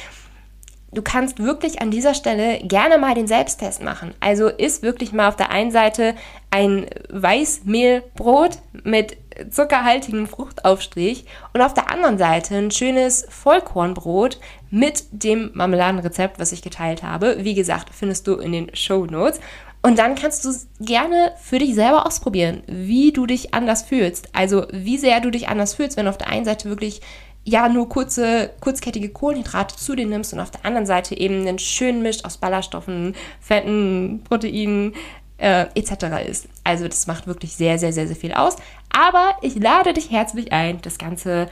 du 0.93 1.01
kannst 1.01 1.39
wirklich 1.39 1.81
an 1.81 1.91
dieser 1.91 2.13
Stelle 2.13 2.59
gerne 2.59 2.97
mal 2.97 3.15
den 3.15 3.27
Selbsttest 3.27 3.81
machen. 3.83 4.13
Also 4.19 4.47
isst 4.47 4.83
wirklich 4.83 5.13
mal 5.13 5.29
auf 5.29 5.35
der 5.35 5.51
einen 5.51 5.71
Seite 5.71 6.15
ein 6.49 6.87
Weißmehlbrot 7.09 8.59
mit 8.83 9.17
zuckerhaltigem 9.49 10.27
Fruchtaufstrich 10.27 11.25
und 11.53 11.61
auf 11.61 11.73
der 11.73 11.89
anderen 11.89 12.17
Seite 12.17 12.55
ein 12.55 12.71
schönes 12.71 13.25
Vollkornbrot 13.29 14.39
mit 14.69 15.05
dem 15.11 15.51
Marmeladenrezept, 15.53 16.39
was 16.39 16.51
ich 16.51 16.61
geteilt 16.61 17.03
habe. 17.03 17.37
Wie 17.39 17.53
gesagt, 17.53 17.89
findest 17.93 18.27
du 18.27 18.35
in 18.35 18.51
den 18.51 18.75
Show 18.75 19.05
Notes. 19.05 19.39
Und 19.83 19.97
dann 19.97 20.13
kannst 20.13 20.45
du 20.45 20.49
gerne 20.79 21.33
für 21.41 21.57
dich 21.57 21.73
selber 21.73 22.05
ausprobieren, 22.05 22.61
wie 22.67 23.11
du 23.11 23.25
dich 23.25 23.55
anders 23.55 23.81
fühlst. 23.81 24.29
Also 24.33 24.67
wie 24.71 24.99
sehr 24.99 25.21
du 25.21 25.31
dich 25.31 25.47
anders 25.47 25.73
fühlst, 25.73 25.97
wenn 25.97 26.05
du 26.05 26.11
auf 26.11 26.19
der 26.19 26.29
einen 26.29 26.45
Seite 26.45 26.69
wirklich 26.69 27.01
ja 27.43 27.67
nur 27.69 27.89
kurze, 27.89 28.51
kurzkettige 28.59 29.09
Kohlenhydrate 29.09 29.75
zu 29.75 29.95
dir 29.95 30.05
nimmst 30.05 30.33
und 30.33 30.39
auf 30.39 30.51
der 30.51 30.65
anderen 30.65 30.85
Seite 30.85 31.17
eben 31.17 31.41
einen 31.41 31.59
schönen 31.59 32.01
Misch 32.01 32.23
aus 32.23 32.37
Ballaststoffen, 32.37 33.15
Fetten, 33.39 34.21
Proteinen 34.23 34.93
äh, 35.37 35.65
etc. 35.73 36.27
ist. 36.27 36.47
Also 36.63 36.87
das 36.87 37.07
macht 37.07 37.27
wirklich 37.27 37.53
sehr, 37.55 37.79
sehr, 37.79 37.93
sehr, 37.93 38.07
sehr 38.07 38.15
viel 38.15 38.33
aus. 38.33 38.57
Aber 38.89 39.35
ich 39.41 39.55
lade 39.55 39.93
dich 39.93 40.11
herzlich 40.11 40.51
ein, 40.51 40.81
das 40.81 40.97
Ganze 40.97 41.49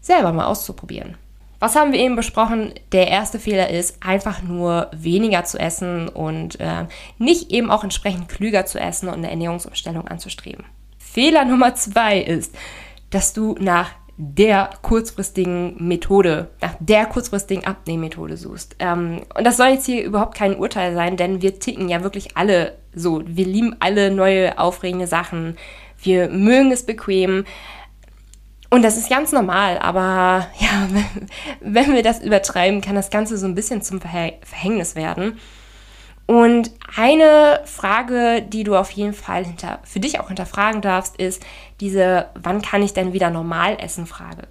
selber 0.00 0.32
mal 0.32 0.46
auszuprobieren. 0.46 1.16
Was 1.58 1.74
haben 1.74 1.92
wir 1.92 2.00
eben 2.00 2.16
besprochen? 2.16 2.74
Der 2.92 3.08
erste 3.08 3.38
Fehler 3.38 3.70
ist, 3.70 4.02
einfach 4.02 4.42
nur 4.42 4.90
weniger 4.94 5.44
zu 5.44 5.58
essen 5.58 6.08
und 6.08 6.60
äh, 6.60 6.84
nicht 7.18 7.50
eben 7.50 7.70
auch 7.70 7.82
entsprechend 7.82 8.28
klüger 8.28 8.66
zu 8.66 8.78
essen 8.78 9.08
und 9.08 9.14
eine 9.14 9.30
Ernährungsumstellung 9.30 10.06
anzustreben. 10.06 10.64
Fehler 10.98 11.44
Nummer 11.46 11.74
zwei 11.74 12.18
ist, 12.18 12.54
dass 13.10 13.32
du 13.32 13.54
nach 13.58 13.90
der 14.18 14.70
kurzfristigen 14.82 15.76
Methode, 15.78 16.48
nach 16.62 16.74
der 16.80 17.06
kurzfristigen 17.06 17.66
Abnehmmethode 17.66 18.36
suchst. 18.36 18.76
Ähm, 18.78 19.22
und 19.36 19.44
das 19.44 19.58
soll 19.58 19.68
jetzt 19.68 19.86
hier 19.86 20.04
überhaupt 20.04 20.36
kein 20.36 20.56
Urteil 20.56 20.94
sein, 20.94 21.16
denn 21.16 21.42
wir 21.42 21.58
ticken 21.58 21.88
ja 21.88 22.02
wirklich 22.02 22.36
alle 22.36 22.78
so. 22.94 23.22
Wir 23.26 23.44
lieben 23.44 23.76
alle 23.80 24.10
neue, 24.10 24.58
aufregende 24.58 25.06
Sachen. 25.06 25.56
Wir 26.02 26.28
mögen 26.28 26.72
es 26.72 26.84
bequem. 26.84 27.44
Und 28.70 28.82
das 28.82 28.96
ist 28.96 29.10
ganz 29.10 29.32
normal, 29.32 29.78
aber 29.78 30.46
ja, 30.58 30.88
wenn 31.60 31.94
wir 31.94 32.02
das 32.02 32.22
übertreiben, 32.22 32.80
kann 32.80 32.94
das 32.94 33.10
Ganze 33.10 33.36
so 33.36 33.46
ein 33.46 33.54
bisschen 33.54 33.82
zum 33.82 34.00
Verhängnis 34.00 34.96
werden. 34.96 35.38
Und 36.26 36.72
eine 36.96 37.60
Frage, 37.64 38.42
die 38.42 38.64
du 38.64 38.74
auf 38.74 38.90
jeden 38.90 39.14
Fall 39.14 39.44
hinter, 39.44 39.78
für 39.84 40.00
dich 40.00 40.18
auch 40.18 40.26
hinterfragen 40.26 40.82
darfst, 40.82 41.16
ist 41.16 41.44
diese, 41.80 42.26
wann 42.34 42.62
kann 42.62 42.82
ich 42.82 42.92
denn 42.92 43.12
wieder 43.12 43.30
normal 43.30 43.76
essen 43.80 44.06
Frage. 44.06 44.48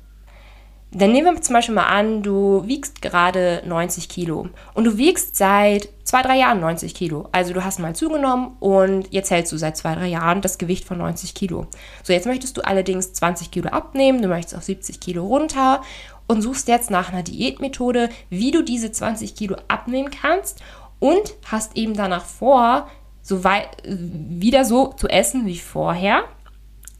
dann 0.92 1.12
nehmen 1.12 1.36
wir 1.36 1.42
zum 1.42 1.54
Beispiel 1.54 1.76
mal 1.76 1.88
an, 1.88 2.24
du 2.24 2.64
wiegst 2.66 3.02
gerade 3.02 3.62
90 3.66 4.08
Kilo 4.08 4.48
und 4.74 4.86
du 4.86 4.98
wiegst 4.98 5.36
seit 5.36 5.90
zwei, 6.06 6.22
drei 6.22 6.38
Jahren 6.38 6.62
90 6.62 6.96
Kilo. 6.96 7.28
Also 7.34 7.54
du 7.54 7.66
hast 7.66 7.80
mal 7.80 7.94
zugenommen 7.94 8.56
und 8.62 9.12
jetzt 9.12 9.30
hältst 9.30 9.52
du 9.52 9.58
seit 9.58 9.76
zwei, 9.76 9.96
drei 9.96 10.08
Jahren 10.08 10.40
das 10.40 10.58
Gewicht 10.58 10.86
von 10.86 11.00
90 11.00 11.34
Kilo. 11.34 11.68
So, 12.04 12.14
jetzt 12.14 12.28
möchtest 12.28 12.56
du 12.56 12.62
allerdings 12.62 13.12
20 13.12 13.52
Kilo 13.52 13.70
abnehmen, 13.72 14.22
du 14.22 14.30
möchtest 14.30 14.56
auf 14.56 14.64
70 14.64 15.02
Kilo 15.02 15.26
runter 15.26 15.82
und 16.28 16.42
suchst 16.42 16.70
jetzt 16.70 16.90
nach 16.90 17.12
einer 17.12 17.24
Diätmethode, 17.24 18.10
wie 18.30 18.52
du 18.52 18.64
diese 18.64 18.94
20 18.94 19.36
Kilo 19.36 19.58
abnehmen 19.68 20.12
kannst 20.12 20.62
und 21.00 21.36
hast 21.46 21.78
eben 21.78 21.94
danach 21.94 22.26
vor, 22.26 22.88
so 23.22 23.44
wieder 23.44 24.66
so 24.66 24.94
zu 24.94 25.08
essen 25.08 25.46
wie 25.46 25.58
vorher. 25.58 26.24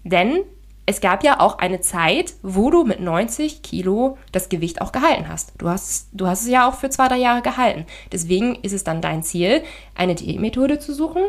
Denn 0.04 0.44
es 0.88 1.02
gab 1.02 1.24
ja 1.24 1.40
auch 1.40 1.58
eine 1.58 1.82
Zeit, 1.82 2.36
wo 2.44 2.70
du 2.70 2.84
mit 2.84 3.00
90 3.00 3.64
Kilo 3.64 4.18
das 4.32 4.50
Gewicht 4.50 4.82
auch 4.82 4.92
gehalten 4.92 5.28
hast. 5.28 5.54
Du 5.58 5.68
hast, 5.68 6.10
du 6.14 6.28
hast 6.28 6.42
es 6.42 6.48
ja 6.48 6.70
auch 6.70 6.76
für 6.76 6.90
zwei, 6.90 7.08
drei 7.08 7.18
Jahre 7.18 7.42
gehalten. 7.42 7.86
Deswegen 8.12 8.56
ist 8.56 8.74
es 8.74 8.84
dann 8.84 9.02
dein 9.02 9.24
Ziel, 9.24 9.64
eine 9.96 10.14
Diätmethode 10.14 10.78
zu 10.78 10.94
suchen. 10.94 11.24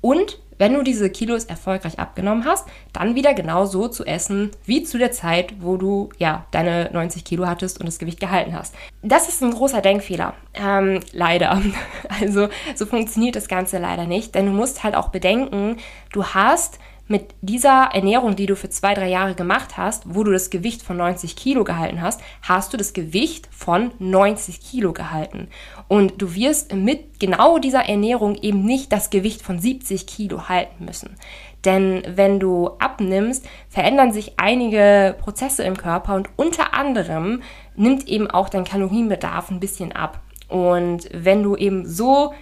Und 0.00 0.40
wenn 0.58 0.74
du 0.74 0.82
diese 0.82 1.08
Kilos 1.10 1.44
erfolgreich 1.44 1.98
abgenommen 1.98 2.44
hast, 2.44 2.66
dann 2.92 3.14
wieder 3.14 3.34
genau 3.34 3.64
so 3.64 3.88
zu 3.88 4.04
essen 4.04 4.50
wie 4.64 4.82
zu 4.82 4.98
der 4.98 5.12
Zeit, 5.12 5.54
wo 5.60 5.76
du 5.76 6.10
ja 6.18 6.46
deine 6.50 6.90
90 6.92 7.24
Kilo 7.24 7.46
hattest 7.46 7.80
und 7.80 7.86
das 7.86 7.98
Gewicht 7.98 8.20
gehalten 8.20 8.54
hast. 8.54 8.74
Das 9.02 9.28
ist 9.28 9.42
ein 9.42 9.52
großer 9.52 9.80
Denkfehler. 9.80 10.34
Ähm, 10.54 11.00
leider. 11.12 11.60
Also 12.20 12.48
so 12.74 12.86
funktioniert 12.86 13.36
das 13.36 13.48
Ganze 13.48 13.78
leider 13.78 14.06
nicht, 14.06 14.34
denn 14.34 14.46
du 14.46 14.52
musst 14.52 14.82
halt 14.82 14.96
auch 14.96 15.10
bedenken, 15.10 15.76
du 16.12 16.24
hast 16.24 16.78
mit 17.08 17.34
dieser 17.40 17.90
Ernährung, 17.92 18.36
die 18.36 18.46
du 18.46 18.54
für 18.54 18.68
zwei, 18.68 18.94
drei 18.94 19.08
Jahre 19.08 19.34
gemacht 19.34 19.76
hast, 19.76 20.04
wo 20.06 20.22
du 20.24 20.30
das 20.30 20.50
Gewicht 20.50 20.82
von 20.82 20.98
90 20.98 21.36
Kilo 21.36 21.64
gehalten 21.64 22.00
hast, 22.02 22.20
hast 22.42 22.72
du 22.72 22.76
das 22.76 22.92
Gewicht 22.92 23.48
von 23.50 23.90
90 23.98 24.60
Kilo 24.60 24.92
gehalten. 24.92 25.48
Und 25.88 26.20
du 26.20 26.34
wirst 26.34 26.74
mit 26.74 27.18
genau 27.18 27.58
dieser 27.58 27.88
Ernährung 27.88 28.36
eben 28.36 28.64
nicht 28.64 28.92
das 28.92 29.10
Gewicht 29.10 29.42
von 29.42 29.58
70 29.58 30.06
Kilo 30.06 30.48
halten 30.48 30.84
müssen. 30.84 31.16
Denn 31.64 32.02
wenn 32.06 32.38
du 32.38 32.70
abnimmst, 32.78 33.48
verändern 33.68 34.12
sich 34.12 34.34
einige 34.38 35.16
Prozesse 35.18 35.64
im 35.64 35.76
Körper 35.76 36.14
und 36.14 36.28
unter 36.36 36.74
anderem 36.74 37.42
nimmt 37.74 38.06
eben 38.06 38.30
auch 38.30 38.48
dein 38.48 38.64
Kalorienbedarf 38.64 39.50
ein 39.50 39.60
bisschen 39.60 39.92
ab. 39.92 40.20
Und 40.48 41.08
wenn 41.12 41.42
du 41.42 41.56
eben 41.56 41.86
so 41.86 42.32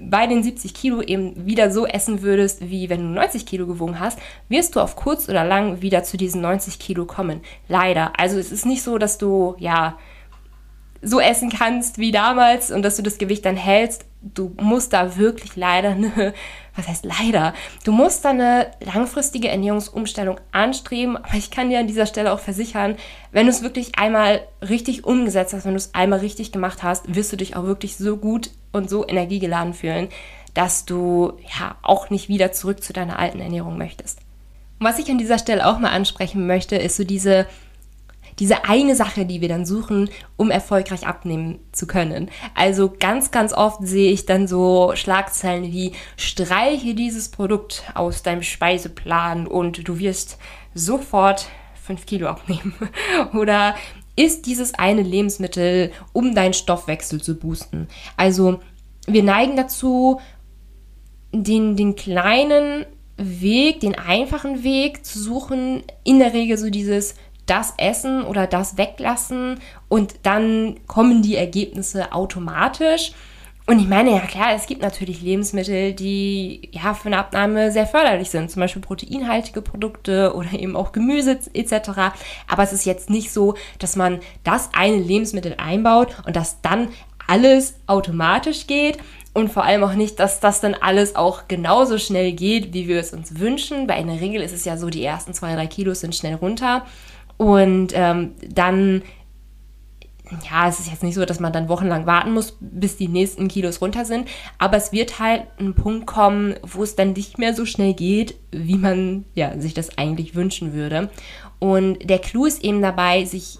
bei 0.00 0.26
den 0.26 0.42
70 0.42 0.74
Kilo 0.74 1.02
eben 1.02 1.46
wieder 1.46 1.70
so 1.70 1.86
essen 1.86 2.22
würdest, 2.22 2.68
wie 2.68 2.88
wenn 2.88 3.00
du 3.00 3.08
90 3.08 3.46
Kilo 3.46 3.66
gewogen 3.66 4.00
hast, 4.00 4.18
wirst 4.48 4.76
du 4.76 4.80
auf 4.80 4.96
kurz 4.96 5.28
oder 5.28 5.44
lang 5.44 5.82
wieder 5.82 6.02
zu 6.04 6.16
diesen 6.16 6.40
90 6.40 6.78
Kilo 6.78 7.06
kommen. 7.06 7.40
Leider. 7.68 8.12
Also 8.18 8.38
es 8.38 8.52
ist 8.52 8.66
nicht 8.66 8.82
so, 8.82 8.98
dass 8.98 9.18
du, 9.18 9.54
ja, 9.58 9.98
so 11.02 11.20
essen 11.20 11.50
kannst 11.50 11.98
wie 11.98 12.10
damals 12.10 12.70
und 12.70 12.82
dass 12.82 12.96
du 12.96 13.02
das 13.02 13.18
Gewicht 13.18 13.44
dann 13.44 13.56
hältst. 13.56 14.04
Du 14.22 14.54
musst 14.60 14.92
da 14.92 15.16
wirklich 15.16 15.56
leider 15.56 15.90
eine, 15.90 16.34
was 16.74 16.88
heißt 16.88 17.04
leider? 17.04 17.54
Du 17.84 17.92
musst 17.92 18.24
da 18.24 18.30
eine 18.30 18.70
langfristige 18.80 19.48
Ernährungsumstellung 19.48 20.40
anstreben. 20.52 21.16
Aber 21.16 21.34
ich 21.34 21.50
kann 21.50 21.70
dir 21.70 21.78
an 21.78 21.86
dieser 21.86 22.06
Stelle 22.06 22.32
auch 22.32 22.40
versichern, 22.40 22.96
wenn 23.32 23.46
du 23.46 23.52
es 23.52 23.62
wirklich 23.62 23.98
einmal 23.98 24.40
richtig 24.66 25.04
umgesetzt 25.04 25.52
hast, 25.52 25.64
wenn 25.64 25.72
du 25.72 25.78
es 25.78 25.94
einmal 25.94 26.20
richtig 26.20 26.52
gemacht 26.52 26.82
hast, 26.82 27.14
wirst 27.14 27.32
du 27.32 27.36
dich 27.36 27.56
auch 27.56 27.64
wirklich 27.64 27.96
so 27.96 28.16
gut 28.16 28.50
und 28.72 28.90
so 28.90 29.06
energiegeladen 29.06 29.74
fühlen, 29.74 30.08
dass 30.54 30.84
du 30.86 31.34
ja 31.58 31.76
auch 31.82 32.10
nicht 32.10 32.28
wieder 32.28 32.52
zurück 32.52 32.82
zu 32.82 32.92
deiner 32.92 33.18
alten 33.18 33.40
Ernährung 33.40 33.78
möchtest. 33.78 34.20
Und 34.78 34.86
was 34.86 34.98
ich 34.98 35.10
an 35.10 35.18
dieser 35.18 35.38
Stelle 35.38 35.66
auch 35.66 35.78
mal 35.78 35.90
ansprechen 35.90 36.46
möchte, 36.46 36.76
ist 36.76 36.96
so 36.96 37.04
diese 37.04 37.46
diese 38.38 38.64
eine 38.64 38.94
Sache, 38.94 39.24
die 39.24 39.40
wir 39.40 39.48
dann 39.48 39.64
suchen, 39.64 40.10
um 40.36 40.50
erfolgreich 40.50 41.06
abnehmen 41.06 41.58
zu 41.72 41.86
können. 41.86 42.30
Also 42.54 42.92
ganz, 42.98 43.30
ganz 43.30 43.52
oft 43.52 43.78
sehe 43.82 44.12
ich 44.12 44.26
dann 44.26 44.46
so 44.46 44.92
Schlagzeilen 44.94 45.72
wie 45.72 45.92
streiche 46.16 46.94
dieses 46.94 47.30
Produkt 47.30 47.84
aus 47.94 48.22
deinem 48.22 48.42
Speiseplan 48.42 49.46
und 49.46 49.88
du 49.88 49.98
wirst 49.98 50.38
sofort 50.74 51.48
5 51.86 52.04
Kilo 52.04 52.28
abnehmen. 52.28 52.74
Oder 53.34 53.74
ist 54.16 54.46
dieses 54.46 54.74
eine 54.74 55.02
Lebensmittel, 55.02 55.92
um 56.12 56.34
deinen 56.34 56.54
Stoffwechsel 56.54 57.22
zu 57.22 57.38
boosten. 57.38 57.86
Also 58.16 58.60
wir 59.06 59.22
neigen 59.22 59.56
dazu, 59.56 60.20
den, 61.32 61.76
den 61.76 61.96
kleinen 61.96 62.86
Weg, 63.18 63.80
den 63.80 63.94
einfachen 63.94 64.62
Weg 64.62 65.04
zu 65.04 65.18
suchen, 65.18 65.82
in 66.04 66.18
der 66.18 66.32
Regel 66.32 66.58
so 66.58 66.70
dieses 66.70 67.14
das 67.46 67.74
essen 67.78 68.24
oder 68.24 68.46
das 68.46 68.76
weglassen 68.76 69.60
und 69.88 70.14
dann 70.24 70.76
kommen 70.86 71.22
die 71.22 71.36
Ergebnisse 71.36 72.12
automatisch. 72.12 73.12
Und 73.68 73.80
ich 73.80 73.88
meine, 73.88 74.12
ja 74.12 74.20
klar, 74.20 74.52
es 74.54 74.66
gibt 74.66 74.80
natürlich 74.80 75.22
Lebensmittel, 75.22 75.92
die 75.92 76.68
ja 76.70 76.94
für 76.94 77.06
eine 77.06 77.18
Abnahme 77.18 77.72
sehr 77.72 77.86
förderlich 77.86 78.30
sind, 78.30 78.48
zum 78.48 78.60
Beispiel 78.60 78.80
proteinhaltige 78.80 79.60
Produkte 79.60 80.34
oder 80.36 80.52
eben 80.52 80.76
auch 80.76 80.92
Gemüse 80.92 81.40
etc. 81.52 81.90
Aber 82.46 82.62
es 82.62 82.72
ist 82.72 82.86
jetzt 82.86 83.10
nicht 83.10 83.32
so, 83.32 83.54
dass 83.80 83.96
man 83.96 84.20
das 84.44 84.70
eine 84.72 84.98
Lebensmittel 84.98 85.56
einbaut 85.58 86.14
und 86.26 86.36
dass 86.36 86.60
dann 86.60 86.90
alles 87.26 87.74
automatisch 87.88 88.68
geht 88.68 88.98
und 89.34 89.52
vor 89.52 89.64
allem 89.64 89.82
auch 89.82 89.94
nicht, 89.94 90.20
dass 90.20 90.38
das 90.38 90.60
dann 90.60 90.74
alles 90.74 91.16
auch 91.16 91.48
genauso 91.48 91.98
schnell 91.98 92.32
geht, 92.32 92.72
wie 92.72 92.86
wir 92.86 93.00
es 93.00 93.12
uns 93.12 93.40
wünschen. 93.40 93.88
Weil 93.88 94.00
in 94.00 94.06
der 94.06 94.20
Regel 94.20 94.42
ist 94.42 94.54
es 94.54 94.64
ja 94.64 94.76
so, 94.76 94.90
die 94.90 95.04
ersten 95.04 95.34
zwei, 95.34 95.54
drei 95.56 95.66
Kilos 95.66 96.00
sind 96.00 96.14
schnell 96.14 96.36
runter 96.36 96.86
und 97.36 97.88
ähm, 97.94 98.32
dann, 98.48 99.02
ja, 100.50 100.68
es 100.68 100.80
ist 100.80 100.90
jetzt 100.90 101.02
nicht 101.02 101.14
so, 101.14 101.24
dass 101.24 101.40
man 101.40 101.52
dann 101.52 101.68
wochenlang 101.68 102.06
warten 102.06 102.32
muss, 102.32 102.56
bis 102.60 102.96
die 102.96 103.08
nächsten 103.08 103.48
Kilos 103.48 103.80
runter 103.80 104.04
sind. 104.04 104.28
Aber 104.58 104.76
es 104.76 104.92
wird 104.92 105.18
halt 105.18 105.44
ein 105.58 105.74
Punkt 105.74 106.06
kommen, 106.06 106.54
wo 106.62 106.82
es 106.82 106.96
dann 106.96 107.12
nicht 107.12 107.38
mehr 107.38 107.54
so 107.54 107.66
schnell 107.66 107.94
geht, 107.94 108.34
wie 108.50 108.76
man 108.76 109.24
ja, 109.34 109.58
sich 109.60 109.74
das 109.74 109.98
eigentlich 109.98 110.34
wünschen 110.34 110.72
würde. 110.72 111.10
Und 111.58 111.98
der 112.08 112.18
Clou 112.18 112.46
ist 112.46 112.64
eben 112.64 112.82
dabei, 112.82 113.24
sich, 113.24 113.58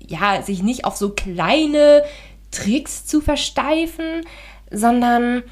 ja, 0.00 0.42
sich 0.42 0.62
nicht 0.62 0.84
auf 0.84 0.96
so 0.96 1.10
kleine 1.10 2.02
Tricks 2.50 3.04
zu 3.04 3.20
versteifen, 3.20 4.22
sondern 4.70 5.42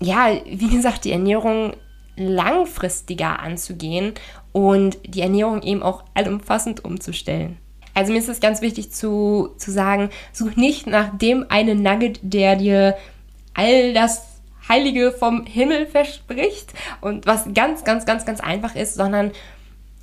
ja, 0.00 0.30
wie 0.46 0.68
gesagt, 0.68 1.04
die 1.04 1.12
Ernährung 1.12 1.74
langfristiger 2.16 3.40
anzugehen 3.40 4.14
und 4.52 4.98
die 5.04 5.22
Ernährung 5.22 5.62
eben 5.62 5.82
auch 5.82 6.04
allumfassend 6.14 6.84
umzustellen. 6.84 7.58
Also 7.94 8.12
mir 8.12 8.18
ist 8.18 8.28
es 8.28 8.40
ganz 8.40 8.62
wichtig 8.62 8.90
zu, 8.90 9.50
zu 9.58 9.70
sagen, 9.70 10.10
such 10.32 10.56
nicht 10.56 10.86
nach 10.86 11.16
dem 11.16 11.46
einen 11.48 11.82
Nugget, 11.82 12.20
der 12.22 12.56
dir 12.56 12.96
all 13.54 13.92
das 13.92 14.22
Heilige 14.68 15.12
vom 15.12 15.44
Himmel 15.44 15.86
verspricht 15.86 16.72
und 17.00 17.26
was 17.26 17.46
ganz, 17.54 17.84
ganz, 17.84 18.06
ganz, 18.06 18.24
ganz 18.24 18.40
einfach 18.40 18.74
ist, 18.76 18.94
sondern 18.94 19.32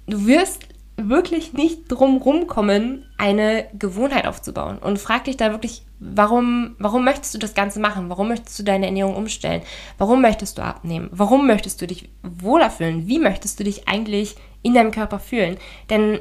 du 0.06 0.28
wirst 0.28 0.69
wirklich 1.08 1.54
nicht 1.54 1.84
drum 1.88 2.18
rumkommen, 2.18 3.06
eine 3.18 3.68
Gewohnheit 3.78 4.28
aufzubauen. 4.28 4.78
Und 4.80 5.00
frag 5.00 5.26
dich 5.26 5.38
da 5.38 5.52
wirklich, 5.52 5.84
warum, 6.00 6.76
warum 6.80 7.06
möchtest 7.06 7.34
du 7.34 7.38
das 7.38 7.54
Ganze 7.54 7.80
machen? 7.80 8.10
Warum 8.10 8.28
möchtest 8.28 8.60
du 8.60 8.64
deine 8.64 8.88
Ernährung 8.88 9.16
umstellen? 9.16 9.62
Warum 9.98 10.22
möchtest 10.22 10.58
du 10.58 10.64
abnehmen? 10.64 11.10
Warum 11.12 11.48
möchtest 11.48 11.82
du 11.82 11.88
dich 11.88 12.10
wohler 12.24 12.70
fühlen? 12.70 13.08
Wie 13.08 13.20
möchtest 13.20 13.60
du 13.60 13.64
dich 13.64 13.88
eigentlich 13.88 14.36
in 14.62 14.74
deinem 14.74 14.92
Körper 14.92 15.20
fühlen? 15.20 15.58
Denn 15.90 16.20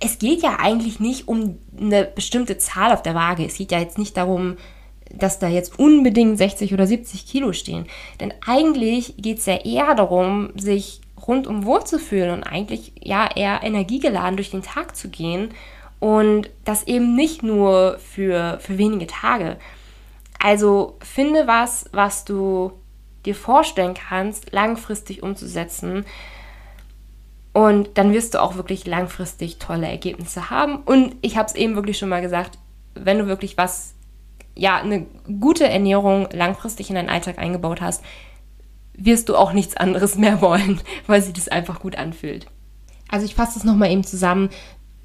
es 0.00 0.18
geht 0.18 0.42
ja 0.42 0.58
eigentlich 0.60 1.00
nicht 1.00 1.28
um 1.28 1.58
eine 1.78 2.04
bestimmte 2.04 2.58
Zahl 2.58 2.92
auf 2.92 3.02
der 3.02 3.14
Waage. 3.14 3.44
Es 3.44 3.56
geht 3.56 3.72
ja 3.72 3.78
jetzt 3.78 3.98
nicht 3.98 4.16
darum, 4.16 4.56
dass 5.10 5.38
da 5.38 5.48
jetzt 5.48 5.78
unbedingt 5.78 6.38
60 6.38 6.72
oder 6.74 6.86
70 6.86 7.26
Kilo 7.26 7.52
stehen. 7.52 7.86
Denn 8.20 8.32
eigentlich 8.46 9.14
geht 9.18 9.38
es 9.38 9.46
ja 9.46 9.56
eher 9.56 9.94
darum, 9.94 10.50
sich 10.56 11.00
rundum 11.26 11.64
wohlzufühlen 11.64 12.30
und 12.30 12.42
eigentlich 12.44 12.92
ja 13.00 13.28
eher 13.34 13.62
energiegeladen 13.62 14.36
durch 14.36 14.50
den 14.50 14.62
Tag 14.62 14.96
zu 14.96 15.08
gehen 15.08 15.50
und 16.00 16.50
das 16.64 16.86
eben 16.86 17.14
nicht 17.14 17.42
nur 17.42 17.98
für, 17.98 18.58
für 18.60 18.78
wenige 18.78 19.06
Tage. 19.06 19.56
Also 20.38 20.98
finde 21.00 21.46
was, 21.46 21.86
was 21.92 22.24
du 22.24 22.72
dir 23.24 23.34
vorstellen 23.34 23.94
kannst, 23.94 24.52
langfristig 24.52 25.22
umzusetzen. 25.22 26.04
Und 27.52 27.96
dann 27.96 28.12
wirst 28.12 28.34
du 28.34 28.42
auch 28.42 28.56
wirklich 28.56 28.86
langfristig 28.86 29.58
tolle 29.58 29.88
Ergebnisse 29.88 30.50
haben. 30.50 30.78
Und 30.78 31.16
ich 31.22 31.36
habe 31.36 31.48
es 31.48 31.54
eben 31.54 31.76
wirklich 31.76 31.98
schon 31.98 32.08
mal 32.08 32.20
gesagt, 32.20 32.58
wenn 32.94 33.18
du 33.18 33.26
wirklich 33.26 33.56
was, 33.56 33.94
ja, 34.54 34.76
eine 34.76 35.06
gute 35.40 35.68
Ernährung 35.68 36.28
langfristig 36.32 36.90
in 36.90 36.96
deinen 36.96 37.08
Alltag 37.08 37.38
eingebaut 37.38 37.80
hast, 37.80 38.04
wirst 38.96 39.28
du 39.28 39.36
auch 39.36 39.52
nichts 39.52 39.76
anderes 39.76 40.16
mehr 40.16 40.40
wollen, 40.40 40.80
weil 41.06 41.22
sich 41.22 41.32
das 41.32 41.48
einfach 41.48 41.80
gut 41.80 41.96
anfühlt. 41.96 42.46
Also 43.10 43.26
ich 43.26 43.34
fasse 43.34 43.54
das 43.54 43.64
nochmal 43.64 43.90
eben 43.90 44.04
zusammen. 44.04 44.50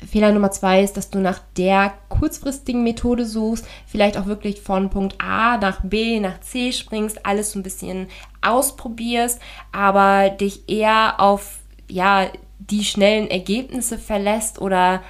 Fehler 0.09 0.31
Nummer 0.31 0.51
zwei 0.51 0.81
ist, 0.81 0.95
dass 0.95 1.09
du 1.09 1.19
nach 1.19 1.41
der 1.57 1.93
kurzfristigen 2.07 2.83
Methode 2.83 3.25
suchst, 3.25 3.67
vielleicht 3.85 4.17
auch 4.17 4.27
wirklich 4.27 4.61
von 4.61 4.89
Punkt 4.89 5.15
A 5.19 5.57
nach 5.57 5.81
B 5.81 6.21
nach 6.21 6.39
C 6.39 6.71
springst, 6.71 7.25
alles 7.25 7.51
so 7.51 7.59
ein 7.59 7.63
bisschen 7.63 8.07
ausprobierst, 8.41 9.41
aber 9.73 10.29
dich 10.29 10.69
eher 10.69 11.19
auf 11.19 11.59
ja 11.89 12.27
die 12.59 12.85
schnellen 12.85 13.29
Ergebnisse 13.29 13.97
verlässt 13.97 14.61
oder 14.61 15.01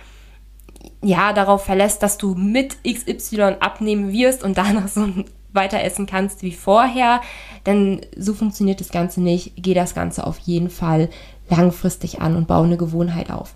ja, 1.02 1.34
darauf 1.34 1.64
verlässt, 1.64 2.04
dass 2.04 2.18
du 2.18 2.36
mit 2.36 2.78
XY 2.84 3.58
abnehmen 3.60 4.12
wirst 4.12 4.44
und 4.44 4.58
danach 4.58 4.88
so 4.88 5.08
weiter 5.54 5.84
essen 5.84 6.06
kannst 6.06 6.42
wie 6.44 6.52
vorher. 6.52 7.22
Denn 7.66 8.02
so 8.16 8.34
funktioniert 8.34 8.80
das 8.80 8.90
Ganze 8.90 9.22
nicht. 9.22 9.54
Geh 9.58 9.74
das 9.74 9.94
Ganze 9.96 10.26
auf 10.26 10.40
jeden 10.40 10.70
Fall 10.70 11.10
langfristig 11.50 12.22
an 12.22 12.36
und 12.36 12.48
baue 12.48 12.66
eine 12.66 12.78
Gewohnheit 12.78 13.32
auf. 13.32 13.56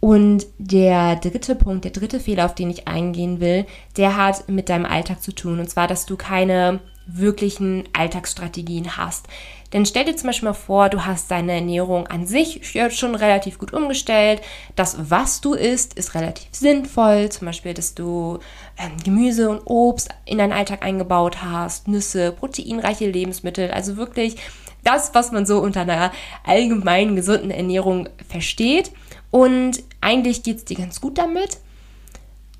Und 0.00 0.46
der 0.58 1.16
dritte 1.16 1.54
Punkt, 1.54 1.84
der 1.84 1.92
dritte 1.92 2.20
Fehler, 2.20 2.46
auf 2.46 2.54
den 2.54 2.70
ich 2.70 2.88
eingehen 2.88 3.40
will, 3.40 3.66
der 3.98 4.16
hat 4.16 4.48
mit 4.48 4.70
deinem 4.70 4.86
Alltag 4.86 5.22
zu 5.22 5.32
tun. 5.32 5.60
Und 5.60 5.68
zwar, 5.68 5.86
dass 5.86 6.06
du 6.06 6.16
keine 6.16 6.80
wirklichen 7.18 7.84
Alltagsstrategien 7.92 8.96
hast. 8.96 9.26
Denn 9.72 9.86
stell 9.86 10.04
dir 10.04 10.16
zum 10.16 10.28
Beispiel 10.28 10.48
mal 10.48 10.54
vor, 10.54 10.88
du 10.88 11.04
hast 11.06 11.30
deine 11.30 11.52
Ernährung 11.52 12.08
an 12.08 12.26
sich 12.26 12.76
schon 12.90 13.14
relativ 13.14 13.58
gut 13.58 13.72
umgestellt. 13.72 14.42
Das, 14.74 15.10
was 15.10 15.40
du 15.40 15.54
isst, 15.54 15.94
ist 15.94 16.14
relativ 16.14 16.48
sinnvoll. 16.50 17.28
Zum 17.28 17.46
Beispiel, 17.46 17.72
dass 17.72 17.94
du 17.94 18.40
ähm, 18.76 18.96
Gemüse 19.04 19.48
und 19.48 19.62
Obst 19.66 20.08
in 20.24 20.38
deinen 20.38 20.52
Alltag 20.52 20.84
eingebaut 20.84 21.42
hast, 21.42 21.86
Nüsse, 21.86 22.32
proteinreiche 22.32 23.08
Lebensmittel. 23.08 23.70
Also 23.70 23.96
wirklich 23.96 24.36
das, 24.82 25.14
was 25.14 25.30
man 25.30 25.46
so 25.46 25.60
unter 25.60 25.82
einer 25.82 26.10
allgemeinen 26.44 27.14
gesunden 27.14 27.52
Ernährung 27.52 28.08
versteht. 28.28 28.90
Und 29.30 29.84
eigentlich 30.00 30.42
geht 30.42 30.56
es 30.56 30.64
dir 30.64 30.78
ganz 30.78 31.00
gut 31.00 31.16
damit. 31.16 31.58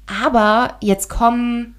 Aber 0.06 0.76
jetzt 0.80 1.08
kommen 1.08 1.74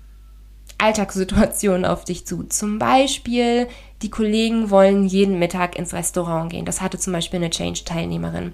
Alltagssituationen 0.82 1.86
auf 1.86 2.06
dich 2.06 2.26
zu. 2.26 2.44
Zum 2.44 2.80
Beispiel, 2.80 3.68
die 4.02 4.10
Kollegen 4.10 4.70
wollen 4.70 5.06
jeden 5.06 5.38
Mittag 5.38 5.78
ins 5.78 5.94
Restaurant 5.94 6.52
gehen. 6.52 6.66
Das 6.66 6.82
hatte 6.82 6.98
zum 6.98 7.14
Beispiel 7.14 7.38
eine 7.38 7.52
Change-Teilnehmerin. 7.52 8.54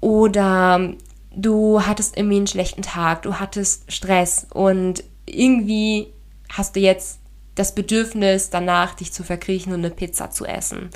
Oder 0.00 0.94
du 1.34 1.82
hattest 1.82 2.16
irgendwie 2.16 2.36
einen 2.36 2.46
schlechten 2.46 2.82
Tag, 2.82 3.22
du 3.22 3.34
hattest 3.34 3.92
Stress 3.92 4.46
und 4.52 5.04
irgendwie 5.26 6.12
hast 6.50 6.76
du 6.76 6.80
jetzt 6.80 7.20
das 7.54 7.74
Bedürfnis 7.74 8.50
danach, 8.50 8.94
dich 8.94 9.12
zu 9.12 9.22
verkriechen 9.22 9.72
und 9.72 9.84
eine 9.84 9.90
Pizza 9.90 10.30
zu 10.30 10.46
essen. 10.46 10.90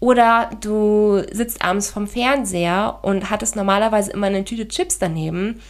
Oder 0.00 0.50
du 0.60 1.22
sitzt 1.32 1.64
abends 1.64 1.90
vom 1.90 2.06
Fernseher 2.06 2.98
und 3.02 3.30
hattest 3.30 3.56
normalerweise 3.56 4.12
immer 4.12 4.26
eine 4.26 4.44
Tüte 4.44 4.68
Chips 4.68 4.98
daneben 4.98 5.60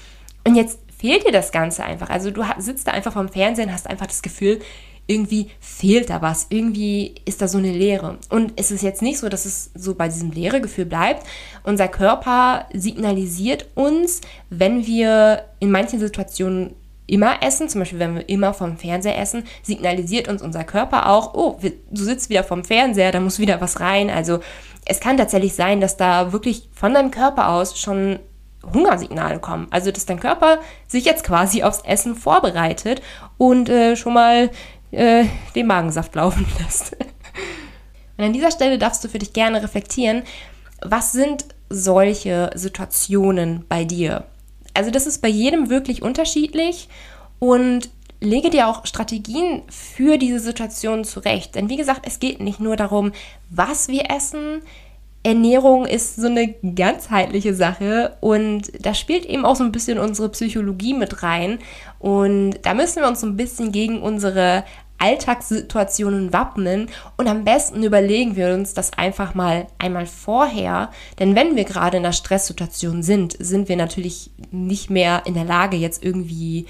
und 0.44 0.56
jetzt 0.56 0.78
fehlt 0.98 1.26
dir 1.26 1.32
das 1.32 1.52
Ganze 1.52 1.84
einfach. 1.84 2.10
Also 2.10 2.30
du 2.30 2.42
sitzt 2.58 2.86
da 2.86 2.92
einfach 2.92 3.12
vom 3.12 3.28
Fernseher 3.28 3.66
und 3.66 3.72
hast 3.72 3.88
einfach 3.88 4.06
das 4.06 4.22
Gefühl, 4.22 4.60
irgendwie 5.06 5.50
fehlt 5.60 6.08
da 6.10 6.22
was, 6.22 6.46
irgendwie 6.48 7.16
ist 7.24 7.42
da 7.42 7.48
so 7.48 7.58
eine 7.58 7.72
Leere. 7.72 8.18
Und 8.30 8.54
es 8.56 8.70
ist 8.70 8.82
jetzt 8.82 9.02
nicht 9.02 9.18
so, 9.18 9.28
dass 9.28 9.44
es 9.44 9.70
so 9.74 9.94
bei 9.94 10.08
diesem 10.08 10.30
Leeregefühl 10.30 10.86
bleibt. 10.86 11.26
Unser 11.62 11.88
Körper 11.88 12.66
signalisiert 12.72 13.66
uns, 13.74 14.22
wenn 14.48 14.86
wir 14.86 15.44
in 15.60 15.70
manchen 15.70 16.00
Situationen 16.00 16.74
immer 17.06 17.42
essen, 17.42 17.68
zum 17.68 17.82
Beispiel 17.82 17.98
wenn 17.98 18.14
wir 18.14 18.28
immer 18.30 18.54
vom 18.54 18.78
Fernseher 18.78 19.18
essen, 19.18 19.44
signalisiert 19.62 20.26
uns 20.26 20.40
unser 20.40 20.64
Körper 20.64 21.10
auch, 21.10 21.34
oh, 21.34 21.58
du 21.60 22.02
sitzt 22.02 22.30
wieder 22.30 22.44
vom 22.44 22.64
Fernseher, 22.64 23.12
da 23.12 23.20
muss 23.20 23.38
wieder 23.38 23.60
was 23.60 23.80
rein. 23.80 24.08
Also 24.08 24.40
es 24.86 25.00
kann 25.00 25.18
tatsächlich 25.18 25.54
sein, 25.54 25.82
dass 25.82 25.98
da 25.98 26.32
wirklich 26.32 26.70
von 26.72 26.94
deinem 26.94 27.10
Körper 27.10 27.50
aus 27.50 27.78
schon 27.78 28.20
Hungersignale 28.73 29.38
kommen. 29.38 29.66
Also 29.71 29.90
dass 29.90 30.06
dein 30.06 30.21
Körper 30.21 30.59
sich 30.87 31.04
jetzt 31.04 31.25
quasi 31.25 31.62
aufs 31.62 31.80
Essen 31.80 32.14
vorbereitet 32.16 33.02
und 33.38 33.68
äh, 33.68 33.97
schon 33.97 34.14
mal 34.14 34.50
äh, 34.90 35.25
den 35.54 35.66
Magensaft 35.66 36.14
laufen 36.14 36.47
lässt. 36.62 36.97
und 38.16 38.25
an 38.25 38.33
dieser 38.33 38.50
Stelle 38.50 38.78
darfst 38.78 39.04
du 39.04 39.09
für 39.09 39.18
dich 39.18 39.33
gerne 39.33 39.62
reflektieren, 39.62 40.23
was 40.83 41.12
sind 41.12 41.44
solche 41.68 42.50
Situationen 42.54 43.64
bei 43.68 43.85
dir? 43.85 44.25
Also 44.75 44.90
das 44.90 45.06
ist 45.06 45.23
bei 45.23 45.28
jedem 45.28 45.71
wirklich 45.71 46.02
unterschiedlich 46.02 46.88
und 47.38 47.90
lege 48.21 48.50
dir 48.50 48.68
auch 48.68 48.87
Strategien 48.87 49.62
für 49.68 50.18
diese 50.18 50.40
Situation 50.40 51.04
zurecht. 51.04 51.54
Denn 51.54 51.68
wie 51.68 51.76
gesagt, 51.76 52.06
es 52.06 52.18
geht 52.18 52.40
nicht 52.40 52.61
nur 52.61 52.76
darum, 52.76 53.12
was 53.50 53.88
wir 53.88 54.11
essen. 54.11 54.62
Ernährung 55.25 55.87
ist 55.87 56.16
so 56.16 56.26
eine 56.26 56.54
ganzheitliche 56.75 57.54
Sache 57.54 58.16
und 58.21 58.71
da 58.85 58.93
spielt 58.93 59.25
eben 59.25 59.47
auch 59.47 59.57
so 59.57 59.64
ein 59.64 59.73
bisschen 59.73 59.99
unsere 59.99 60.28
Psychologie 60.28 60.93
mit 60.93 61.23
rein. 61.23 61.59
Und 61.99 62.59
da 62.62 62.75
müssen 62.75 63.00
wir 63.00 63.09
uns 63.09 63.23
so 63.23 63.26
ein 63.26 63.37
bisschen 63.37 63.73
gegen 63.73 64.02
unsere 64.02 64.64
Alltagssituationen 64.99 66.32
wappnen 66.32 66.89
und 67.17 67.26
am 67.26 67.45
besten 67.45 67.82
überlegen 67.82 68.37
wir 68.37 68.54
uns 68.54 68.75
das 68.75 68.93
einfach 68.93 69.34
mal 69.34 69.67
einmal 69.78 70.06
vorher, 70.06 70.91
denn 71.19 71.34
wenn 71.34 71.56
wir 71.56 71.65
gerade 71.65 71.97
in 71.97 72.04
einer 72.04 72.13
Stresssituation 72.13 73.02
sind, 73.02 73.37
sind 73.39 73.69
wir 73.69 73.76
natürlich 73.76 74.30
nicht 74.50 74.91
mehr 74.91 75.23
in 75.26 75.34
der 75.34 75.45
Lage, 75.45 75.76
jetzt 75.76 76.04
irgendwie 76.04 76.67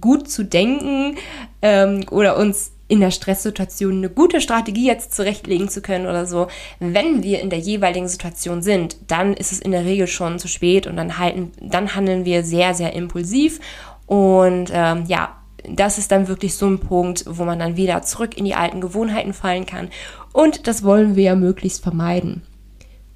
gut 0.00 0.28
zu 0.28 0.44
denken 0.44 1.16
ähm, 1.62 2.04
oder 2.10 2.36
uns 2.36 2.73
in 2.86 3.00
der 3.00 3.10
Stresssituation 3.10 3.98
eine 3.98 4.10
gute 4.10 4.40
Strategie 4.40 4.86
jetzt 4.86 5.14
zurechtlegen 5.14 5.68
zu 5.68 5.80
können 5.80 6.06
oder 6.06 6.26
so. 6.26 6.48
Wenn 6.80 7.22
wir 7.22 7.40
in 7.40 7.50
der 7.50 7.58
jeweiligen 7.58 8.08
Situation 8.08 8.62
sind, 8.62 8.96
dann 9.06 9.34
ist 9.34 9.52
es 9.52 9.60
in 9.60 9.70
der 9.70 9.84
Regel 9.84 10.06
schon 10.06 10.38
zu 10.38 10.48
spät 10.48 10.86
und 10.86 10.96
dann 10.96 11.18
halten, 11.18 11.52
dann 11.60 11.94
handeln 11.94 12.24
wir 12.24 12.44
sehr, 12.44 12.74
sehr 12.74 12.92
impulsiv 12.92 13.60
und 14.06 14.70
ähm, 14.72 15.04
ja, 15.06 15.36
das 15.68 15.98
ist 15.98 16.12
dann 16.12 16.28
wirklich 16.28 16.54
so 16.54 16.66
ein 16.66 16.78
Punkt, 16.78 17.24
wo 17.26 17.44
man 17.44 17.58
dann 17.58 17.76
wieder 17.76 18.02
zurück 18.02 18.36
in 18.36 18.44
die 18.44 18.54
alten 18.54 18.80
Gewohnheiten 18.80 19.32
fallen 19.32 19.64
kann. 19.64 19.88
Und 20.32 20.66
das 20.66 20.82
wollen 20.82 21.16
wir 21.16 21.24
ja 21.24 21.36
möglichst 21.36 21.82
vermeiden. 21.82 22.42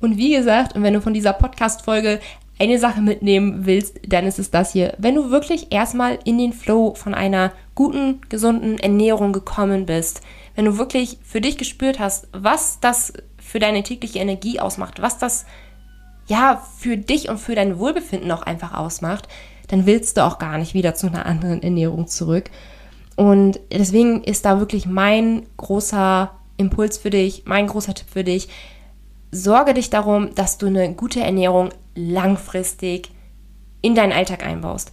Und 0.01 0.17
wie 0.17 0.35
gesagt, 0.35 0.75
und 0.75 0.83
wenn 0.83 0.95
du 0.95 1.01
von 1.01 1.13
dieser 1.13 1.33
Podcast-Folge 1.33 2.21
eine 2.59 2.79
Sache 2.79 3.01
mitnehmen 3.01 3.67
willst, 3.67 4.01
dann 4.07 4.27
ist 4.27 4.39
es 4.39 4.51
das 4.51 4.73
hier. 4.73 4.95
Wenn 4.99 5.15
du 5.15 5.31
wirklich 5.31 5.73
erstmal 5.73 6.19
in 6.25 6.39
den 6.39 6.53
Flow 6.53 6.95
von 6.95 7.15
einer 7.15 7.53
guten, 7.79 8.23
gesunden 8.29 8.81
Ernährung 8.81 9.33
gekommen 9.33 9.87
bist, 9.87 10.21
wenn 10.57 10.65
du 10.65 10.79
wirklich 10.79 11.21
für 11.23 11.41
dich 11.41 11.57
gespürt 11.57 12.01
hast, 12.01 12.27
was 12.33 12.81
das 12.81 13.13
für 13.39 13.61
deine 13.61 13.85
tägliche 13.85 14.19
Energie 14.19 14.59
ausmacht, 14.59 15.01
was 15.01 15.17
das 15.19 15.47
ja 16.27 16.61
für 16.77 16.97
dich 16.97 17.29
und 17.29 17.39
für 17.39 17.55
dein 17.55 17.79
Wohlbefinden 17.79 18.33
auch 18.33 18.43
einfach 18.43 18.75
ausmacht, 18.75 19.29
dann 19.69 19.87
willst 19.87 20.17
du 20.17 20.25
auch 20.25 20.41
gar 20.41 20.59
nicht 20.59 20.75
wieder 20.75 20.97
zu 20.97 21.07
einer 21.07 21.25
anderen 21.25 21.63
Ernährung 21.63 22.09
zurück. 22.09 22.51
Und 23.15 23.61
deswegen 23.73 24.25
ist 24.25 24.45
da 24.45 24.59
wirklich 24.59 24.87
mein 24.87 25.47
großer 25.57 26.33
Impuls 26.57 26.99
für 26.99 27.11
dich, 27.11 27.45
mein 27.47 27.69
großer 27.69 27.95
Tipp 27.95 28.09
für 28.11 28.25
dich. 28.25 28.49
Sorge 29.31 29.73
dich 29.73 29.89
darum, 29.89 30.35
dass 30.35 30.59
du 30.59 30.67
eine 30.67 30.95
gute 30.95 31.21
Ernährung 31.21 31.69
langfristig 31.95 33.13
in 33.83 33.95
deinen 33.95 34.13
Alltag 34.13 34.45
einbaust. 34.45 34.91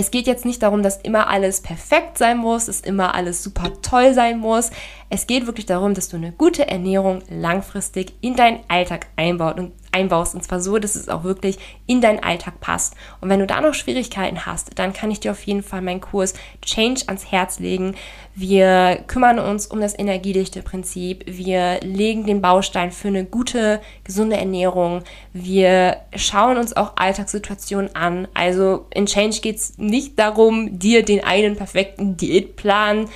Es 0.00 0.12
geht 0.12 0.28
jetzt 0.28 0.44
nicht 0.44 0.62
darum, 0.62 0.84
dass 0.84 0.98
immer 0.98 1.26
alles 1.26 1.60
perfekt 1.60 2.18
sein 2.18 2.38
muss, 2.38 2.66
dass 2.66 2.82
immer 2.82 3.16
alles 3.16 3.42
super 3.42 3.72
toll 3.82 4.14
sein 4.14 4.38
muss. 4.38 4.70
Es 5.10 5.26
geht 5.26 5.46
wirklich 5.46 5.66
darum, 5.66 5.92
dass 5.92 6.08
du 6.08 6.16
eine 6.16 6.30
gute 6.30 6.68
Ernährung 6.68 7.18
langfristig 7.28 8.12
in 8.20 8.36
deinen 8.36 8.60
Alltag 8.68 9.08
einbaut 9.16 9.58
und 9.58 9.72
einbaust. 9.92 10.34
Und 10.34 10.42
zwar 10.42 10.60
so, 10.60 10.78
dass 10.78 10.96
es 10.96 11.08
auch 11.08 11.24
wirklich 11.24 11.58
in 11.86 12.00
deinen 12.00 12.22
Alltag 12.22 12.60
passt. 12.60 12.94
Und 13.20 13.28
wenn 13.28 13.40
du 13.40 13.46
da 13.46 13.60
noch 13.60 13.74
Schwierigkeiten 13.74 14.46
hast, 14.46 14.78
dann 14.78 14.92
kann 14.92 15.10
ich 15.10 15.20
dir 15.20 15.32
auf 15.32 15.42
jeden 15.44 15.62
Fall 15.62 15.82
meinen 15.82 16.00
Kurs 16.00 16.34
Change 16.62 17.02
ans 17.06 17.30
Herz 17.30 17.58
legen. 17.58 17.94
Wir 18.34 19.02
kümmern 19.06 19.38
uns 19.38 19.66
um 19.66 19.80
das 19.80 19.98
energiedichte 19.98 20.62
Prinzip. 20.62 21.24
Wir 21.26 21.80
legen 21.80 22.24
den 22.24 22.40
Baustein 22.40 22.92
für 22.92 23.08
eine 23.08 23.24
gute, 23.24 23.80
gesunde 24.04 24.36
Ernährung. 24.36 25.02
Wir 25.32 25.98
schauen 26.14 26.56
uns 26.56 26.76
auch 26.76 26.92
Alltagssituationen 26.96 27.94
an. 27.96 28.28
Also 28.34 28.86
in 28.94 29.06
Change 29.06 29.40
geht 29.40 29.56
es 29.56 29.78
nicht 29.78 30.18
darum, 30.18 30.78
dir 30.78 31.04
den 31.04 31.24
einen 31.24 31.56
perfekten 31.56 32.16
Diätplan 32.16 33.08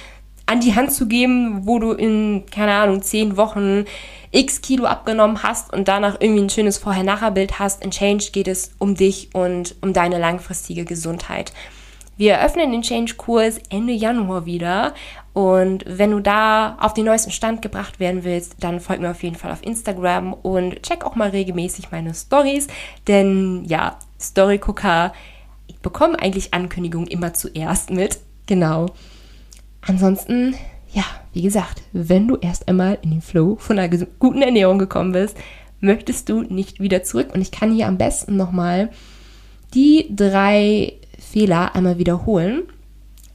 an 0.52 0.60
die 0.60 0.74
Hand 0.74 0.92
zu 0.92 1.08
geben, 1.08 1.66
wo 1.66 1.78
du 1.78 1.92
in, 1.92 2.44
keine 2.50 2.74
Ahnung, 2.74 3.00
zehn 3.00 3.38
Wochen 3.38 3.86
x 4.32 4.60
Kilo 4.60 4.84
abgenommen 4.84 5.42
hast 5.42 5.72
und 5.72 5.88
danach 5.88 6.20
irgendwie 6.20 6.42
ein 6.42 6.50
schönes 6.50 6.76
Vorher-Nachher-Bild 6.76 7.58
hast. 7.58 7.82
In 7.82 7.90
Change 7.90 8.26
geht 8.32 8.48
es 8.48 8.72
um 8.78 8.94
dich 8.94 9.30
und 9.32 9.74
um 9.80 9.94
deine 9.94 10.18
langfristige 10.18 10.84
Gesundheit. 10.84 11.52
Wir 12.18 12.44
öffnen 12.44 12.70
den 12.70 12.82
Change-Kurs 12.82 13.60
Ende 13.70 13.94
Januar 13.94 14.44
wieder. 14.44 14.92
Und 15.32 15.84
wenn 15.86 16.10
du 16.10 16.20
da 16.20 16.76
auf 16.78 16.92
den 16.92 17.06
neuesten 17.06 17.30
Stand 17.30 17.62
gebracht 17.62 17.98
werden 17.98 18.22
willst, 18.22 18.56
dann 18.60 18.80
folg 18.80 19.00
mir 19.00 19.10
auf 19.10 19.22
jeden 19.22 19.36
Fall 19.36 19.52
auf 19.52 19.64
Instagram 19.64 20.34
und 20.34 20.82
check 20.82 21.04
auch 21.04 21.14
mal 21.14 21.30
regelmäßig 21.30 21.90
meine 21.90 22.12
Stories. 22.12 22.66
Denn 23.08 23.64
ja, 23.64 23.98
Storygucker 24.20 25.14
bekommen 25.80 26.14
eigentlich 26.14 26.52
Ankündigungen 26.52 27.08
immer 27.08 27.32
zuerst 27.32 27.90
mit. 27.90 28.18
Genau. 28.46 28.90
Ansonsten 29.82 30.54
ja, 30.92 31.04
wie 31.32 31.42
gesagt, 31.42 31.82
wenn 31.92 32.28
du 32.28 32.36
erst 32.36 32.68
einmal 32.68 32.98
in 33.02 33.10
den 33.10 33.22
Flow 33.22 33.56
von 33.56 33.78
einer 33.78 33.96
guten 34.18 34.42
Ernährung 34.42 34.78
gekommen 34.78 35.12
bist, 35.12 35.36
möchtest 35.80 36.28
du 36.28 36.42
nicht 36.42 36.80
wieder 36.80 37.02
zurück. 37.02 37.30
Und 37.34 37.40
ich 37.40 37.50
kann 37.50 37.72
hier 37.72 37.88
am 37.88 37.98
besten 37.98 38.36
nochmal 38.36 38.90
die 39.74 40.14
drei 40.14 40.94
Fehler 41.18 41.74
einmal 41.74 41.98
wiederholen. 41.98 42.64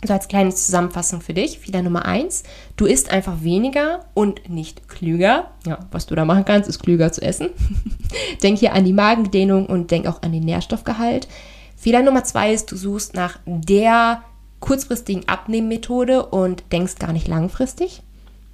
So 0.05 0.13
als 0.13 0.27
kleine 0.27 0.51
Zusammenfassung 0.51 1.21
für 1.21 1.33
dich. 1.33 1.57
Fehler 1.57 1.81
Nummer 1.81 2.05
eins: 2.05 2.43
Du 2.75 2.85
isst 2.85 3.09
einfach 3.09 3.41
weniger 3.41 4.05
und 4.13 4.47
nicht 4.47 4.87
klüger. 4.87 5.49
Ja, 5.65 5.79
was 5.91 6.05
du 6.05 6.13
da 6.13 6.23
machen 6.23 6.45
kannst, 6.45 6.69
ist 6.69 6.83
klüger 6.83 7.11
zu 7.11 7.23
essen. 7.23 7.49
denk 8.43 8.59
hier 8.59 8.73
an 8.73 8.85
die 8.85 8.93
Magendehnung 8.93 9.65
und 9.65 9.89
denk 9.89 10.05
auch 10.05 10.21
an 10.21 10.31
den 10.31 10.43
Nährstoffgehalt. 10.43 11.27
Fehler 11.75 12.03
Nummer 12.03 12.23
zwei 12.23 12.53
ist, 12.53 12.71
du 12.71 12.75
suchst 12.75 13.15
nach 13.15 13.39
der 13.45 14.21
kurzfristigen 14.59 15.27
Abnehmmethode 15.27 16.25
und 16.25 16.63
denkst 16.71 16.95
gar 16.95 17.13
nicht 17.13 17.27
langfristig. 17.27 18.01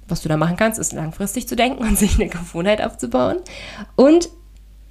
Was 0.06 0.22
du 0.22 0.28
da 0.28 0.36
machen 0.36 0.56
kannst, 0.56 0.78
ist 0.78 0.92
langfristig 0.92 1.48
zu 1.48 1.56
denken 1.56 1.82
und 1.88 1.98
sich 1.98 2.14
eine 2.14 2.28
Gewohnheit 2.28 2.82
aufzubauen. 2.82 3.38
Und 3.96 4.28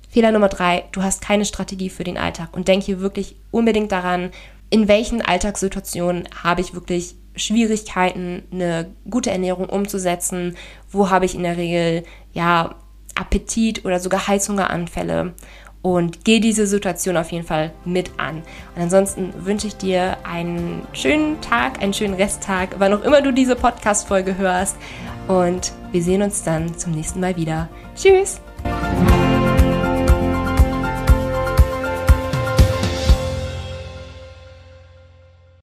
Fehler 0.10 0.32
Nummer 0.32 0.50
drei, 0.50 0.86
du 0.92 1.02
hast 1.02 1.22
keine 1.22 1.44
Strategie 1.44 1.90
für 1.90 2.04
den 2.04 2.20
Alltag 2.20 2.50
und 2.52 2.68
denk 2.68 2.84
hier 2.84 3.00
wirklich 3.00 3.36
unbedingt 3.50 3.92
daran, 3.92 4.30
in 4.70 4.88
welchen 4.88 5.24
Alltagssituationen 5.24 6.30
habe 6.44 6.62
ich 6.62 6.76
wirklich 6.76 7.16
Schwierigkeiten, 7.36 8.44
eine 8.52 8.92
gute 9.10 9.32
Ernährung 9.32 9.70
umzusetzen, 9.70 10.56
wo 10.92 11.10
habe 11.10 11.26
ich 11.26 11.34
in 11.34 11.42
der 11.42 11.58
Regel 11.58 12.04
ja 12.32 12.76
Appetit 13.16 13.86
oder 13.86 14.00
sogar 14.00 14.28
Heißhungeranfälle 14.28 15.34
und 15.84 16.26
geh 16.26 16.40
diese 16.40 16.66
Situation 16.66 17.18
auf 17.18 17.32
jeden 17.32 17.46
Fall 17.46 17.72
mit 17.86 18.12
an. 18.18 18.38
Und 18.76 18.82
ansonsten 18.82 19.34
wünsche 19.46 19.68
ich 19.68 19.76
dir 19.76 20.18
einen 20.24 20.82
schönen 20.94 21.40
Tag, 21.42 21.84
einen 21.84 21.94
schönen 21.94 22.16
Resttag, 22.16 22.76
wann 22.80 22.94
auch 22.94 23.04
immer 23.04 23.22
du 23.22 23.32
diese 23.32 23.56
Podcast-Folge 23.56 24.38
hörst. 24.38 24.76
Und 25.28 25.74
wir 25.92 26.02
sehen 26.02 26.24
uns 26.24 26.42
dann 26.42 26.76
zum 26.78 26.94
nächsten 26.94 27.20
Mal 27.20 27.36
wieder. 27.36 27.70
Tschüss! 27.96 28.42